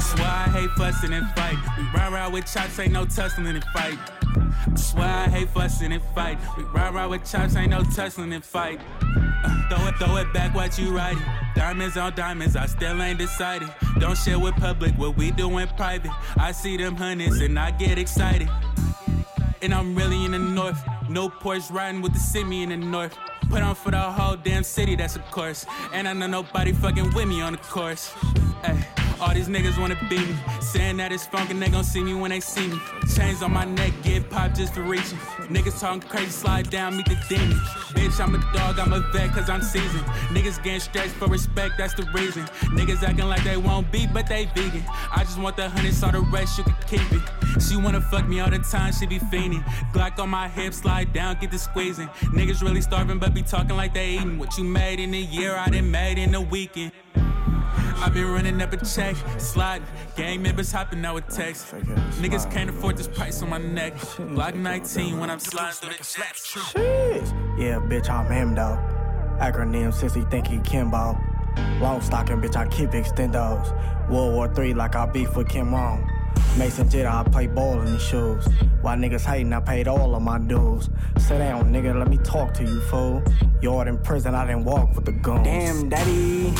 Swear 0.01 0.27
I 0.27 0.49
hate 0.51 0.71
fussing 0.71 1.13
and 1.13 1.29
fight. 1.31 1.57
We 1.77 1.85
ride 1.95 2.13
around 2.13 2.33
with 2.33 2.53
chops, 2.53 2.79
ain't 2.79 2.93
no 2.93 3.05
tussling 3.05 3.47
and 3.49 3.65
fight. 3.75 3.99
Swear 4.77 5.07
I 5.07 5.29
hate 5.29 5.49
fussing 5.51 5.93
and 5.93 6.03
fight. 6.15 6.39
We 6.57 6.63
ride 6.65 6.95
around 6.95 7.11
with 7.11 7.31
chops, 7.31 7.57
ain't 7.57 7.71
no 7.71 7.83
tussling 7.83 8.33
and 8.33 8.45
fight. 8.45 8.81
Uh, 9.03 9.69
throw 9.69 9.87
it, 9.89 9.95
throw 9.97 10.17
it 10.17 10.33
back, 10.33 10.55
what 10.55 10.79
you 10.79 10.97
writing? 10.97 11.23
Diamonds 11.55 11.97
on 11.97 12.15
diamonds, 12.15 12.55
I 12.57 12.67
still 12.67 13.03
ain't 13.03 13.19
decided. 13.19 13.69
Don't 13.99 14.17
share 14.17 14.39
with 14.39 14.55
public 14.55 14.93
what 14.97 15.17
we 15.17 15.31
do 15.33 15.59
in 15.59 15.69
private. 15.69 16.13
I 16.37 16.53
see 16.53 16.77
them 16.77 16.95
hundreds 16.95 17.41
and 17.41 17.59
I 17.59 17.73
get 17.73 17.99
excited. 17.99 18.49
And 19.63 19.75
I'm 19.75 19.95
really 19.97 20.25
in 20.25 20.33
the 20.33 20.39
north. 20.39 20.81
No 21.09 21.29
Porsche 21.29 21.73
riding 21.73 22.01
with 22.01 22.13
the 22.13 22.21
semi 22.21 22.63
in 22.63 22.69
the 22.69 22.77
north. 22.77 23.17
Put 23.51 23.63
on 23.63 23.75
for 23.75 23.91
the 23.91 23.99
whole 23.99 24.37
damn 24.37 24.63
city, 24.63 24.95
that's 24.95 25.17
a 25.17 25.21
course. 25.31 25.67
And 25.93 26.07
I 26.07 26.13
know 26.13 26.29
nobody 26.29 26.73
fucking 26.73 27.13
with 27.15 27.27
me 27.27 27.41
on 27.41 27.53
the 27.53 27.59
course. 27.59 28.13
Ay. 28.63 29.08
All 29.21 29.35
these 29.35 29.49
niggas 29.49 29.79
wanna 29.79 29.99
beat 30.09 30.27
me. 30.27 30.37
Saying 30.61 30.97
that 30.99 31.11
it's 31.12 31.27
funk 31.27 31.51
and 31.51 31.61
they 31.61 31.69
gon' 31.69 31.83
see 31.83 32.03
me 32.03 32.14
when 32.14 32.31
they 32.31 32.41
see 32.41 32.69
me. 32.69 32.79
Chains 33.14 33.43
on 33.43 33.53
my 33.53 33.64
neck, 33.64 33.93
get 34.03 34.31
popped 34.31 34.57
just 34.57 34.75
for 34.75 34.83
reaching. 34.83 35.19
Niggas 35.49 35.81
talking 35.81 36.03
crazy, 36.03 36.31
slide 36.31 36.71
down, 36.71 36.97
meet 36.97 37.07
the 37.07 37.19
demon. 37.29 37.59
Bitch, 37.95 38.21
I'm 38.21 38.35
a 38.35 38.39
dog, 38.53 38.79
I'm 38.79 38.93
a 38.93 39.01
vet, 39.12 39.31
cause 39.31 39.51
I'm 39.51 39.62
seasoned. 39.62 40.05
Niggas 40.31 40.62
getting 40.62 40.81
stretched 40.81 41.14
for 41.14 41.27
respect, 41.27 41.75
that's 41.79 41.95
the 41.95 42.05
reason. 42.14 42.45
Niggas 42.77 43.03
acting 43.03 43.27
like 43.27 43.43
they 43.43 43.57
won't 43.57 43.91
be, 43.91 44.07
but 44.07 44.29
they 44.29 44.45
vegan. 44.55 44.85
I 45.11 45.25
just 45.25 45.39
want 45.39 45.57
the 45.57 45.69
hundred, 45.69 45.95
so 45.95 46.11
the 46.11 46.21
rest 46.21 46.59
you 46.59 46.64
can 46.64 46.77
keep 46.87 47.12
it. 47.12 47.62
She 47.62 47.77
wanna 47.77 48.01
fuck 48.01 48.29
me 48.29 48.39
all 48.41 48.51
the 48.51 48.59
time, 48.59 48.93
she 48.93 49.07
be 49.07 49.19
fiending. 49.19 49.64
Glock 49.93 50.19
on 50.21 50.29
my 50.29 50.49
hip, 50.49 50.73
slide 50.75 51.12
down, 51.12 51.39
get 51.41 51.51
the 51.51 51.59
squeezing. 51.59 52.09
Niggas 52.37 52.62
really 52.62 52.83
starving, 52.83 53.19
but 53.19 53.35
be 53.35 53.43
talking 53.43 53.77
like 53.77 53.95
they 53.95 54.11
eating. 54.11 54.39
What 54.39 54.57
you 54.59 54.64
made 54.64 55.01
in 55.01 55.12
a 55.12 55.21
year, 55.21 55.57
I 55.57 55.69
done 55.71 55.91
made 55.91 56.19
in 56.19 56.35
a 56.35 56.41
weekend. 56.41 56.93
I 58.01 58.09
been 58.11 58.31
running 58.31 58.63
up 58.63 58.73
a 58.73 58.77
check, 58.85 59.17
sliding. 59.39 59.87
Gang 60.17 60.41
members 60.41 60.71
hopping 60.71 61.05
out 61.05 61.17
with 61.17 61.29
text. 61.29 61.67
Niggas 62.21 62.51
can't 62.51 62.71
afford 62.71 62.97
this 62.97 63.09
price 63.09 63.43
on 63.43 63.51
my 63.51 63.59
neck. 63.59 63.97
Glock 63.97 64.55
19 64.55 65.19
when 65.19 65.31
I'm 65.31 65.41
sliding 65.41 65.75
through 65.75 65.91
the 65.91 65.97
jets. 65.97 66.57
Yeah, 67.59 67.81
bitch, 67.81 68.09
I'm 68.09 68.31
him 68.31 68.55
though. 68.55 68.79
Acronym 69.41 69.93
since 69.93 70.15
he 70.15 70.23
think 70.23 70.47
he 70.47 70.59
Kimbo. 70.59 71.19
Long 71.81 72.01
stocking, 72.01 72.41
bitch, 72.41 72.55
I 72.57 72.69
keep 72.69 72.91
extendos. 72.91 74.09
World 74.09 74.35
War 74.35 74.53
III 74.57 74.75
like 74.75 74.95
I 74.95 75.07
beef 75.07 75.37
with 75.37 75.49
Kim 75.49 75.71
Jong. 75.71 76.09
Mason 76.57 76.89
Jetta, 76.89 77.09
I 77.09 77.25
play 77.25 77.49
ball 77.49 77.81
in 77.81 77.93
these 77.93 78.03
shoes. 78.03 78.47
Why 78.81 78.95
niggas 78.95 79.25
hating, 79.25 79.53
I 79.53 79.61
paid 79.61 79.89
all 79.89 80.15
of 80.15 80.23
my 80.23 80.39
dues. 80.39 80.89
Sit 81.19 81.39
down, 81.39 81.73
nigga, 81.73 81.99
let 81.99 82.09
me 82.09 82.19
talk 82.19 82.55
to 82.55 82.63
you, 82.63 82.81
fool. 82.83 83.23
You're 83.61 83.87
in 83.89 83.99
prison, 83.99 84.37
I 84.37 84.47
didn't 84.47 84.65
walk 84.65 84.95
with 84.95 85.05
the 85.05 85.13
guns. 85.13 85.45
Damn, 85.45 85.89
daddy. 85.89 86.55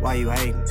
Why 0.00 0.14
you 0.14 0.30
hating? 0.30 0.64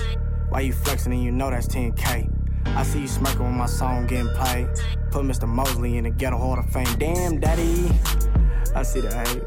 Why 0.49 0.61
you 0.61 0.71
flexing 0.73 1.11
and 1.11 1.21
you 1.21 1.31
know 1.31 1.49
that's 1.49 1.67
10K? 1.67 2.31
I 2.65 2.83
see 2.83 3.01
you 3.01 3.07
smirking 3.07 3.43
when 3.43 3.57
my 3.57 3.65
song 3.65 4.07
getting 4.07 4.29
played. 4.29 4.67
Put 5.11 5.25
Mr. 5.25 5.47
Mosley 5.47 5.97
in 5.97 6.05
the 6.05 6.09
Ghetto 6.11 6.37
Hall 6.37 6.57
of 6.57 6.69
Fame. 6.69 6.87
Damn, 6.97 7.39
daddy. 7.39 7.89
I 8.73 8.83
see 8.83 9.01
the 9.01 9.13
hate. 9.13 9.43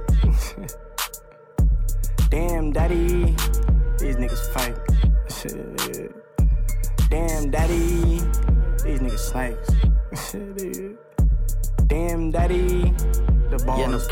Damn, 2.31 2.73
daddy. 2.73 3.37
These 3.99 4.17
niggas 4.17 4.47
fake. 4.53 4.77
Damn, 7.11 7.51
daddy. 7.51 8.21
These 8.85 9.01
niggas 9.01 9.19
snakes. 9.19 9.71
Damn, 11.87 12.31
daddy. 12.31 12.93
The 13.51 13.63
ball 13.65 13.81
Yeah, 13.81 13.87
no 13.87 13.97
is. 13.97 14.07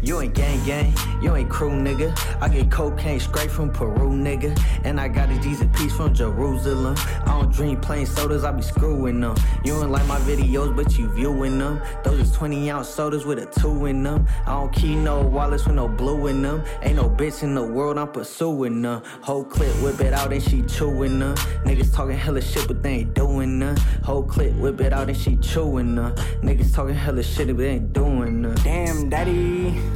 You 0.00 0.20
ain't 0.20 0.34
gang 0.34 0.64
gang, 0.64 0.94
you 1.20 1.34
ain't 1.34 1.50
crew 1.50 1.70
nigga. 1.70 2.16
I 2.40 2.48
get 2.48 2.70
cocaine 2.70 3.18
straight 3.18 3.50
from 3.50 3.70
Peru 3.70 4.10
nigga. 4.10 4.56
And 4.84 5.00
I 5.00 5.08
got 5.08 5.28
a 5.28 5.38
decent 5.40 5.74
piece 5.74 5.92
from 5.96 6.14
Jerusalem. 6.14 6.94
I 7.26 7.40
don't 7.40 7.52
drink 7.52 7.82
plain 7.82 8.06
sodas, 8.06 8.44
I 8.44 8.52
be 8.52 8.62
screwing 8.62 9.20
them. 9.20 9.34
You 9.64 9.72
don't 9.72 9.90
like 9.90 10.06
my 10.06 10.18
videos, 10.20 10.74
but 10.74 10.96
you 10.96 11.08
viewing 11.08 11.58
them. 11.58 11.82
Those 12.04 12.20
is 12.20 12.32
20 12.32 12.70
ounce 12.70 12.88
sodas 12.88 13.24
with 13.24 13.40
a 13.40 13.46
two 13.46 13.86
in 13.86 14.04
them. 14.04 14.26
I 14.46 14.52
don't 14.52 14.72
keep 14.72 14.98
no 14.98 15.22
wallets 15.22 15.66
with 15.66 15.74
no 15.74 15.88
blue 15.88 16.28
in 16.28 16.42
them. 16.42 16.62
Ain't 16.82 16.96
no 16.96 17.10
bitch 17.10 17.42
in 17.42 17.54
the 17.54 17.64
world, 17.64 17.98
I'm 17.98 18.12
pursuing 18.12 18.82
them. 18.82 19.02
Whole 19.22 19.44
clip 19.44 19.74
whip 19.82 20.00
it 20.00 20.12
out 20.12 20.32
and 20.32 20.42
she 20.42 20.62
chewing 20.62 21.18
them. 21.18 21.34
Niggas 21.64 21.92
talking 21.92 22.16
hella 22.16 22.40
shit, 22.40 22.68
but 22.68 22.82
they 22.82 22.90
ain't 22.90 23.14
doing 23.14 23.58
none. 23.58 23.76
Whole 24.04 24.22
clip 24.22 24.54
whip 24.54 24.80
it 24.80 24.92
out 24.92 25.08
and 25.08 25.18
she 25.18 25.36
chewing 25.36 25.96
them. 25.96 26.14
Niggas 26.42 26.72
talking 26.72 26.94
hella 26.94 27.22
shit, 27.24 27.48
but 27.48 27.56
they 27.56 27.70
ain't 27.70 27.92
doing 27.92 28.42
none. 28.42 28.54
Damn, 28.62 29.08
daddy. 29.08 29.87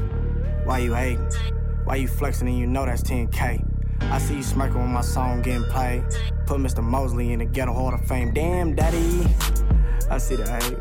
Why 0.65 0.79
you 0.79 0.95
hating? 0.95 1.29
Why 1.85 1.97
you 1.97 2.07
flexing 2.07 2.47
and 2.49 2.57
you 2.57 2.67
know 2.67 2.87
that's 2.87 3.03
10K? 3.03 3.67
I 4.03 4.19
see 4.19 4.37
you 4.37 4.43
smirking 4.43 4.79
when 4.79 4.93
my 4.93 5.01
song 5.01 5.43
getting 5.43 5.65
played. 5.65 6.05
Put 6.47 6.59
Mr. 6.61 6.83
Mosley 6.83 7.33
in 7.33 7.41
the 7.41 7.45
Ghetto 7.45 7.73
Hall 7.73 7.93
of 7.93 8.05
Fame. 8.05 8.33
Damn, 8.33 8.75
daddy. 8.75 9.27
I 10.09 10.19
see 10.19 10.37
the 10.37 10.49
hate. 10.49 10.79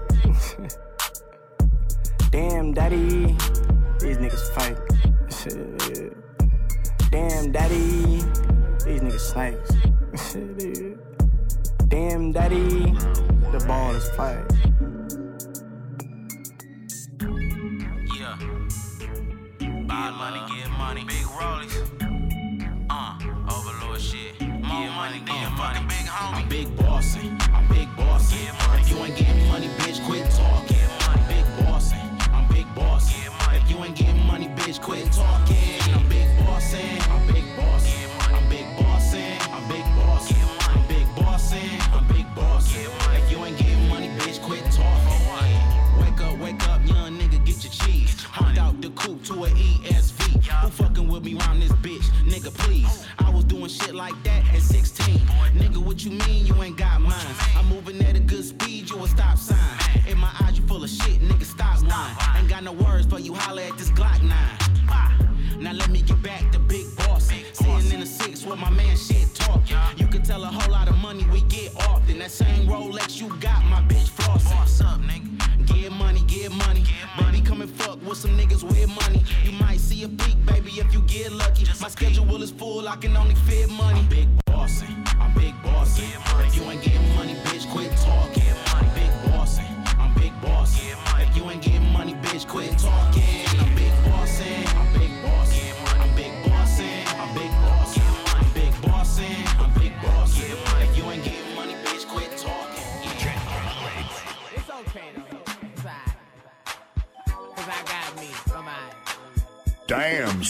Damn, 2.31 2.73
daddy. 2.73 3.35
These 3.99 4.17
niggas 4.17 4.47
fake. 4.55 4.77
Shit. 5.31 6.17
Damn, 7.11 7.51
daddy. 7.51 8.23
These 8.85 9.01
niggas 9.01 9.19
snakes. 9.19 9.71
Damn, 11.87 12.31
daddy. 12.31 12.93
The 13.51 13.63
ball 13.67 13.95
is 13.95 14.07
fake. 14.11 14.70
Buy 19.91 20.09
money, 20.11 20.39
get 20.55 20.69
money. 20.77 21.03
Big 21.03 21.25
rollies. 21.35 21.75
Uh, 22.89 23.19
overlord 23.51 23.99
shit. 23.99 24.39
More 24.39 24.89
money, 24.95 25.21
damn 25.25 25.51
money. 25.57 25.79
Big 25.85 26.07
homie. 26.07 26.43
I'm 26.43 26.47
big 26.47 26.77
bossing. 26.77 27.37
I'm 27.51 27.67
big 27.67 27.93
bossing. 27.97 28.47
If 28.79 28.89
you 28.89 28.95
ain't 29.03 29.17
getting 29.17 29.47
money, 29.49 29.67
bitch, 29.79 30.01
quit 30.05 30.23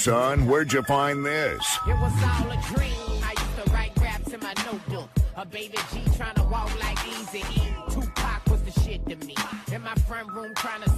son, 0.02 0.48
where'd 0.48 0.74
you 0.74 0.82
find 0.84 1.24
this? 1.24 1.78
It 1.88 1.94
was 2.00 2.12
all 2.24 2.50
a 2.50 2.60
dream. 2.74 3.22
I 3.24 3.36
used 3.38 3.64
to 3.64 3.72
write 3.72 3.92
raps 4.02 4.34
in 4.34 4.40
my 4.40 4.54
notebook. 4.66 5.10
A 5.36 5.46
baby 5.46 5.78
G 5.94 6.02
trying 6.18 6.34
to 6.36 6.44
walk 6.44 6.72
like 6.82 6.98
Easy. 7.08 7.44
Tupac 7.92 8.42
was 8.50 8.64
the 8.64 8.72
shit 8.82 9.06
to 9.10 9.16
me. 9.28 9.36
In 9.72 9.84
my 9.84 9.94
front 10.08 10.32
room 10.32 10.56
trying 10.56 10.82
to 10.82 10.90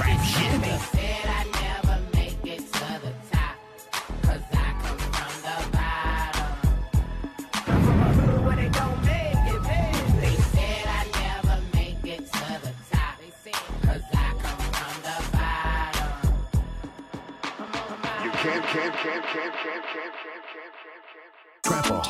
I 0.00 0.04
had 0.04 1.37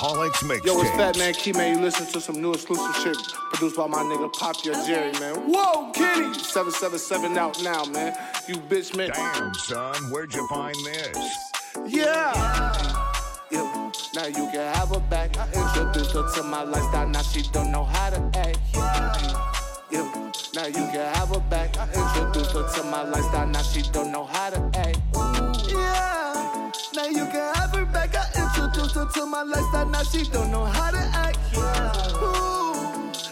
Trapaholics 0.08 0.42
Mixtape. 0.42 0.64
Yo, 0.64 0.80
it's 0.80 0.90
Fat 0.90 1.18
Man 1.18 1.34
Key, 1.34 1.52
man. 1.52 1.76
You 1.76 1.84
listen 1.84 2.06
to 2.12 2.20
some 2.20 2.40
new 2.40 2.52
exclusive 2.52 2.96
shit 3.02 3.16
produced 3.52 3.76
by 3.76 3.86
my 3.86 3.98
nigga 3.98 4.32
Pop 4.32 4.56
Popular 4.56 4.86
Jerry, 4.86 5.12
man. 5.20 5.34
Whoa, 5.34 5.90
Kitty! 5.92 6.32
777 6.34 7.36
out 7.36 7.62
now, 7.62 7.84
man. 7.86 8.16
You 8.48 8.56
bitch, 8.56 8.96
man. 8.96 9.10
Damn, 9.12 9.54
son, 9.54 9.94
where'd 10.10 10.32
you 10.32 10.46
find 10.48 10.76
this? 10.84 11.52
Yeah. 11.86 12.32
Yeah. 13.50 13.92
Now 14.14 14.26
you 14.26 14.48
can 14.50 14.74
have 14.74 14.88
her 14.88 15.00
back. 15.00 15.36
I 15.38 15.46
introduced 15.52 16.12
her 16.12 16.34
to 16.34 16.42
my 16.42 16.62
lifestyle. 16.62 17.08
Now 17.08 17.22
she 17.22 17.42
don't 17.52 17.70
know 17.70 17.84
how 17.84 18.10
to 18.10 18.38
act. 18.38 18.58
Yeah. 19.90 20.32
Now 20.54 20.66
you 20.66 20.72
can 20.72 21.14
have 21.14 21.28
her 21.28 21.40
back. 21.40 21.76
I 21.78 21.84
introduced 21.84 22.52
her 22.52 22.68
to 22.76 22.82
my 22.84 23.02
lifestyle. 23.02 23.46
Now 23.46 23.62
she 23.62 23.82
don't 23.92 24.10
know 24.12 24.24
how 24.24 24.50
to 24.50 24.70
act. 24.74 24.98
Yeah. 25.68 26.72
Now 26.94 27.06
you 27.06 27.26
can 27.26 27.37
her 28.98 29.06
to 29.12 29.26
my 29.26 29.42
lifestyle. 29.42 29.86
Now 29.86 30.02
she 30.02 30.24
don't 30.24 30.50
know 30.50 30.64
how 30.64 30.90
to 30.90 30.98
act. 30.98 31.38
Ooh. 31.56 31.62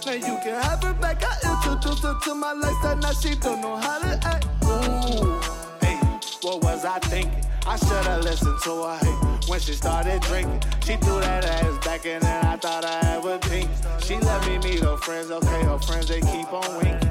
Now 0.07 0.12
you 0.12 0.39
can 0.43 0.62
have 0.62 0.83
her 0.83 0.95
back. 0.95 1.23
I 1.25 1.33
introduced 1.45 2.03
her 2.05 2.17
to 2.25 2.35
my 2.35 2.53
lifestyle. 2.53 2.97
Now 2.97 3.12
she 3.12 3.35
don't 3.35 3.61
know 3.61 3.77
how 3.77 3.99
to 3.99 4.12
act. 4.25 4.47
Ooh. 4.64 5.41
Hey, 5.85 5.97
what 6.43 6.62
was 6.62 6.85
I 6.85 6.99
thinking? 7.01 7.45
I 7.67 7.77
should've 7.77 8.23
listened 8.23 8.59
to 8.62 8.71
her. 8.85 8.99
Hey, 8.99 9.51
when 9.51 9.59
she 9.59 9.73
started 9.73 10.23
drinking, 10.23 10.62
she 10.85 10.97
threw 10.97 11.21
that 11.21 11.45
ass 11.45 11.85
back 11.85 12.07
and 12.07 12.23
then 12.23 12.45
I 12.45 12.57
thought 12.57 12.85
I 12.85 13.05
had 13.05 13.25
a 13.25 13.39
pink. 13.39 13.69
She 14.01 14.17
let 14.19 14.47
me 14.47 14.59
meet 14.59 14.81
her 14.81 14.97
friends. 14.99 15.31
Okay, 15.31 15.62
her 15.64 15.79
friends 15.79 16.07
they 16.07 16.21
keep 16.21 16.53
on 16.53 16.77
winking. 16.77 17.11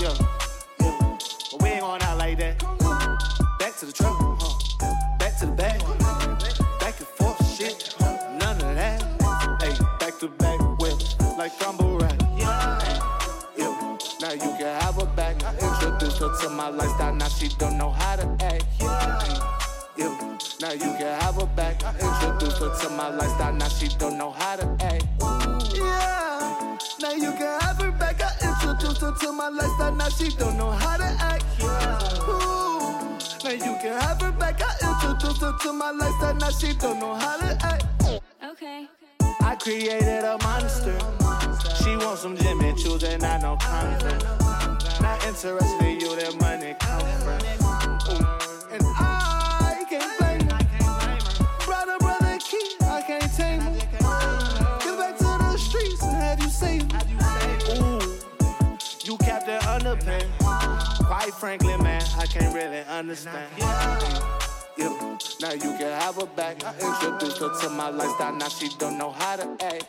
Yeah, 0.00 0.14
yeah. 0.80 1.18
But 1.50 1.62
we 1.62 1.68
ain't 1.68 1.80
going 1.82 2.02
out 2.02 2.18
like 2.18 2.38
that. 2.38 2.58
Back 3.58 3.76
to 3.78 3.86
the 3.86 3.92
truck, 3.92 4.16
huh? 4.18 5.18
Back 5.18 5.38
to 5.40 5.46
the 5.46 5.52
back. 5.52 6.03
Like 11.44 11.58
crumble 11.58 11.98
rap. 11.98 12.22
Yeah. 12.38 13.98
Now 14.22 14.32
you 14.32 14.50
can 14.56 14.80
have 14.80 14.94
her 14.94 15.04
back. 15.14 15.44
I 15.44 15.52
introduced 15.52 16.18
her 16.20 16.34
to 16.40 16.48
my 16.48 16.70
lifestyle. 16.70 17.14
Now 17.14 17.28
she 17.28 17.48
don't 17.58 17.76
know 17.76 17.90
how 17.90 18.16
to 18.16 18.26
act. 18.40 18.64
Yeah. 18.80 20.38
Now 20.62 20.72
you 20.72 20.90
can 20.98 21.20
have 21.20 21.34
her 21.34 21.46
back. 21.54 21.84
I 21.84 21.90
introduced 21.90 22.60
her 22.60 22.72
to 22.80 22.88
my 22.94 23.10
lifestyle. 23.10 23.52
Now 23.52 23.68
she 23.68 23.88
don't 23.98 24.16
know 24.16 24.30
how 24.30 24.56
to 24.56 24.66
act. 24.80 25.04
Yeah. 25.74 26.78
Now 27.02 27.12
you 27.12 27.32
can 27.32 27.60
have 27.60 27.78
her 27.78 27.92
back. 27.92 28.22
I 28.22 28.30
introduced 28.48 29.02
her 29.02 29.12
to 29.12 29.32
my 29.32 29.48
lifestyle. 29.50 29.94
Now 29.94 30.08
she 30.08 30.30
don't 30.30 30.56
know 30.56 30.70
how 30.70 30.96
to 30.96 31.04
act. 31.04 31.44
Ooh. 31.60 33.44
Now 33.44 33.50
you 33.50 33.76
can 33.82 34.00
have 34.00 34.18
her 34.22 34.32
back. 34.32 34.62
I 34.62 34.94
introduced 34.94 35.42
her 35.42 35.54
to 35.60 35.72
my 35.74 35.90
lifestyle. 35.90 36.36
Now 36.36 36.48
she 36.48 36.72
don't 36.72 36.98
know 37.00 37.14
how 37.14 37.36
to 37.36 37.66
act. 37.66 37.84
Okay. 38.42 38.88
I 39.44 39.56
created 39.56 40.24
a 40.24 40.38
monster. 40.42 40.98
She 41.82 41.96
wants 41.96 42.22
some 42.22 42.36
Jimmy 42.36 42.72
Choo's 42.74 43.02
and 43.04 43.22
I 43.22 43.38
know 43.38 43.56
comfort. 43.56 44.24
Not 45.00 45.26
interested 45.26 45.82
in 45.82 46.00
you, 46.00 46.16
that 46.16 46.34
money 46.40 46.74
come 46.80 47.00
from. 47.20 47.40
And 48.72 48.82
I 48.96 49.84
can't 49.90 50.18
blame 50.18 50.48
her. 50.48 50.58
Brother, 51.66 51.98
brother, 51.98 52.26
I 52.26 53.02
can't 53.06 53.30
tame 53.36 53.60
her. 53.60 53.70
Back 54.96 55.18
to 55.18 55.24
the 55.24 55.58
streets 55.58 56.02
and 56.02 56.14
have 56.16 56.40
you 56.40 57.18
her. 57.18 57.74
Ooh, 57.76 58.00
you 59.04 59.18
kept 59.18 59.46
it. 59.48 59.60
Quite 61.06 61.34
frankly, 61.34 61.76
man, 61.76 62.02
I 62.18 62.26
can't 62.26 62.54
really 62.54 62.82
understand. 62.88 63.50
Yeah, 64.76 65.18
now 65.40 65.52
you 65.52 65.76
can 65.78 66.00
have 66.00 66.16
her 66.16 66.26
back. 66.26 66.64
I 66.64 66.72
introduced 66.72 67.38
her 67.38 67.60
to 67.60 67.68
my 67.70 67.90
lifestyle, 67.90 68.34
now 68.34 68.48
she 68.48 68.68
don't 68.76 68.98
know 68.98 69.12
how 69.12 69.36
to 69.36 69.56
act. 69.64 69.86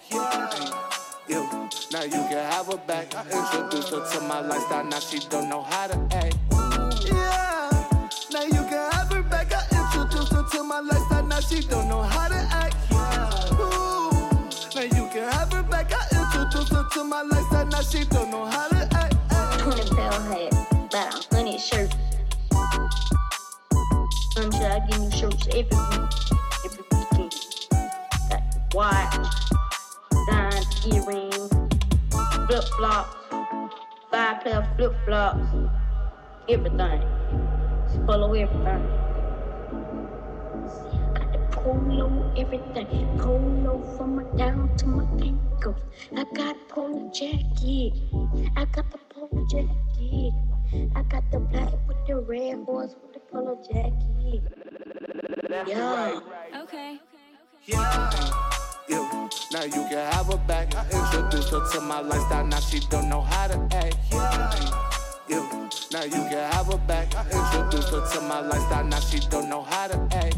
Yeah, 1.27 1.69
now 1.91 2.03
you 2.03 2.11
can 2.11 2.51
have 2.51 2.67
her 2.67 2.77
back. 2.77 3.15
I 3.15 3.21
introduced 3.23 3.89
her 3.89 4.07
to 4.11 4.21
my 4.27 4.41
lifestyle, 4.41 4.83
now 4.83 4.99
she 4.99 5.17
don't 5.27 5.49
know 5.49 5.63
how 5.63 5.87
to 5.87 5.97
act. 6.15 6.35
Yeah, 7.03 7.87
now 8.31 8.43
you 8.43 8.63
can 8.69 8.91
have 8.91 9.11
her 9.11 9.23
back. 9.23 9.51
I 9.51 9.63
introduced 9.71 10.31
her 10.33 10.45
to 10.51 10.63
my 10.63 10.79
lifestyle, 10.81 11.25
now 11.25 11.39
she 11.39 11.61
don't 11.61 11.87
know 11.87 12.03
how 12.03 12.27
to 12.27 12.35
act. 12.35 12.75
Ooh, 13.53 14.11
now 14.75 14.83
you 14.83 15.09
can 15.09 15.31
have 15.31 15.51
her 15.51 15.63
back. 15.63 15.91
I 15.91 16.05
introduced 16.11 16.71
her 16.73 16.87
to 16.93 17.03
my 17.03 17.23
lifestyle, 17.23 17.65
now 17.65 17.81
she 17.81 18.05
don't 18.05 18.29
know 18.29 18.45
how 18.45 18.67
to 18.67 18.87
act. 18.93 19.15
20 19.63 19.95
pound 19.95 20.31
hat, 20.31 20.53
about 20.93 21.31
a 21.31 21.35
hundred 21.35 21.59
shirts. 21.59 22.14
I'm 24.37 24.49
give 24.51 25.01
you 25.01 25.11
shirts 25.11 25.47
every 25.47 25.63
week, 25.63 26.11
every 26.65 26.83
weekend. 26.91 27.33
Got 28.29 28.43
the 28.51 28.75
watch, 28.75 29.15
diamond 30.27 30.67
earrings, 30.85 31.49
flip 32.45 32.63
flops, 32.75 33.15
five 34.11 34.43
pair 34.43 34.57
of 34.57 34.75
flip 34.75 34.93
flops, 35.05 35.47
everything. 36.49 37.01
It's 37.85 37.95
full 38.05 38.25
of 38.25 38.35
everything. 38.35 38.83
I 41.15 41.19
got 41.19 41.31
the 41.31 41.39
polo, 41.51 42.33
everything. 42.35 43.17
Polo 43.17 43.95
from 43.95 44.17
my 44.17 44.23
down 44.37 44.75
to 44.77 44.87
my 44.87 45.05
ankles. 45.23 45.79
I 46.15 46.25
got 46.35 46.57
polo 46.67 47.09
jacket. 47.13 47.93
I 48.57 48.65
got 48.65 48.91
the 48.91 48.99
polo 49.09 49.47
jacket. 49.47 50.33
I 50.93 51.03
got 51.03 51.23
the 51.31 51.39
black 51.39 51.71
with 51.87 52.05
the 52.05 52.17
red 52.17 52.65
horse 52.65 52.95
with 53.35 53.45
the 53.45 53.45
polo 53.45 53.61
jacket. 53.63 53.93
Yeah. 55.67 56.19
Okay. 56.63 56.99
Yeah. 57.65 58.11
Yeah, 58.87 59.29
now 59.51 59.63
you 59.63 59.71
can 59.71 60.11
have 60.11 60.27
her 60.27 60.37
back. 60.47 60.75
I 60.75 60.85
introduced 60.91 61.49
her 61.49 61.67
to 61.71 61.81
my 61.81 62.01
lifestyle, 62.01 62.45
now 62.45 62.59
she 62.59 62.79
don't 62.81 63.09
know 63.09 63.21
how 63.21 63.47
to 63.47 63.67
act. 63.75 63.97
Yeah, 65.27 65.69
now 65.91 66.03
you 66.03 66.11
can 66.11 66.51
have 66.51 66.67
her 66.67 66.77
back. 66.77 67.15
I 67.15 67.23
introduced 67.23 67.89
her 67.89 68.07
to 68.13 68.21
my 68.21 68.41
lifestyle, 68.41 68.83
now 68.83 68.99
she 68.99 69.19
don't 69.27 69.49
know 69.49 69.63
how 69.63 69.87
to 69.87 70.07
act. 70.15 70.34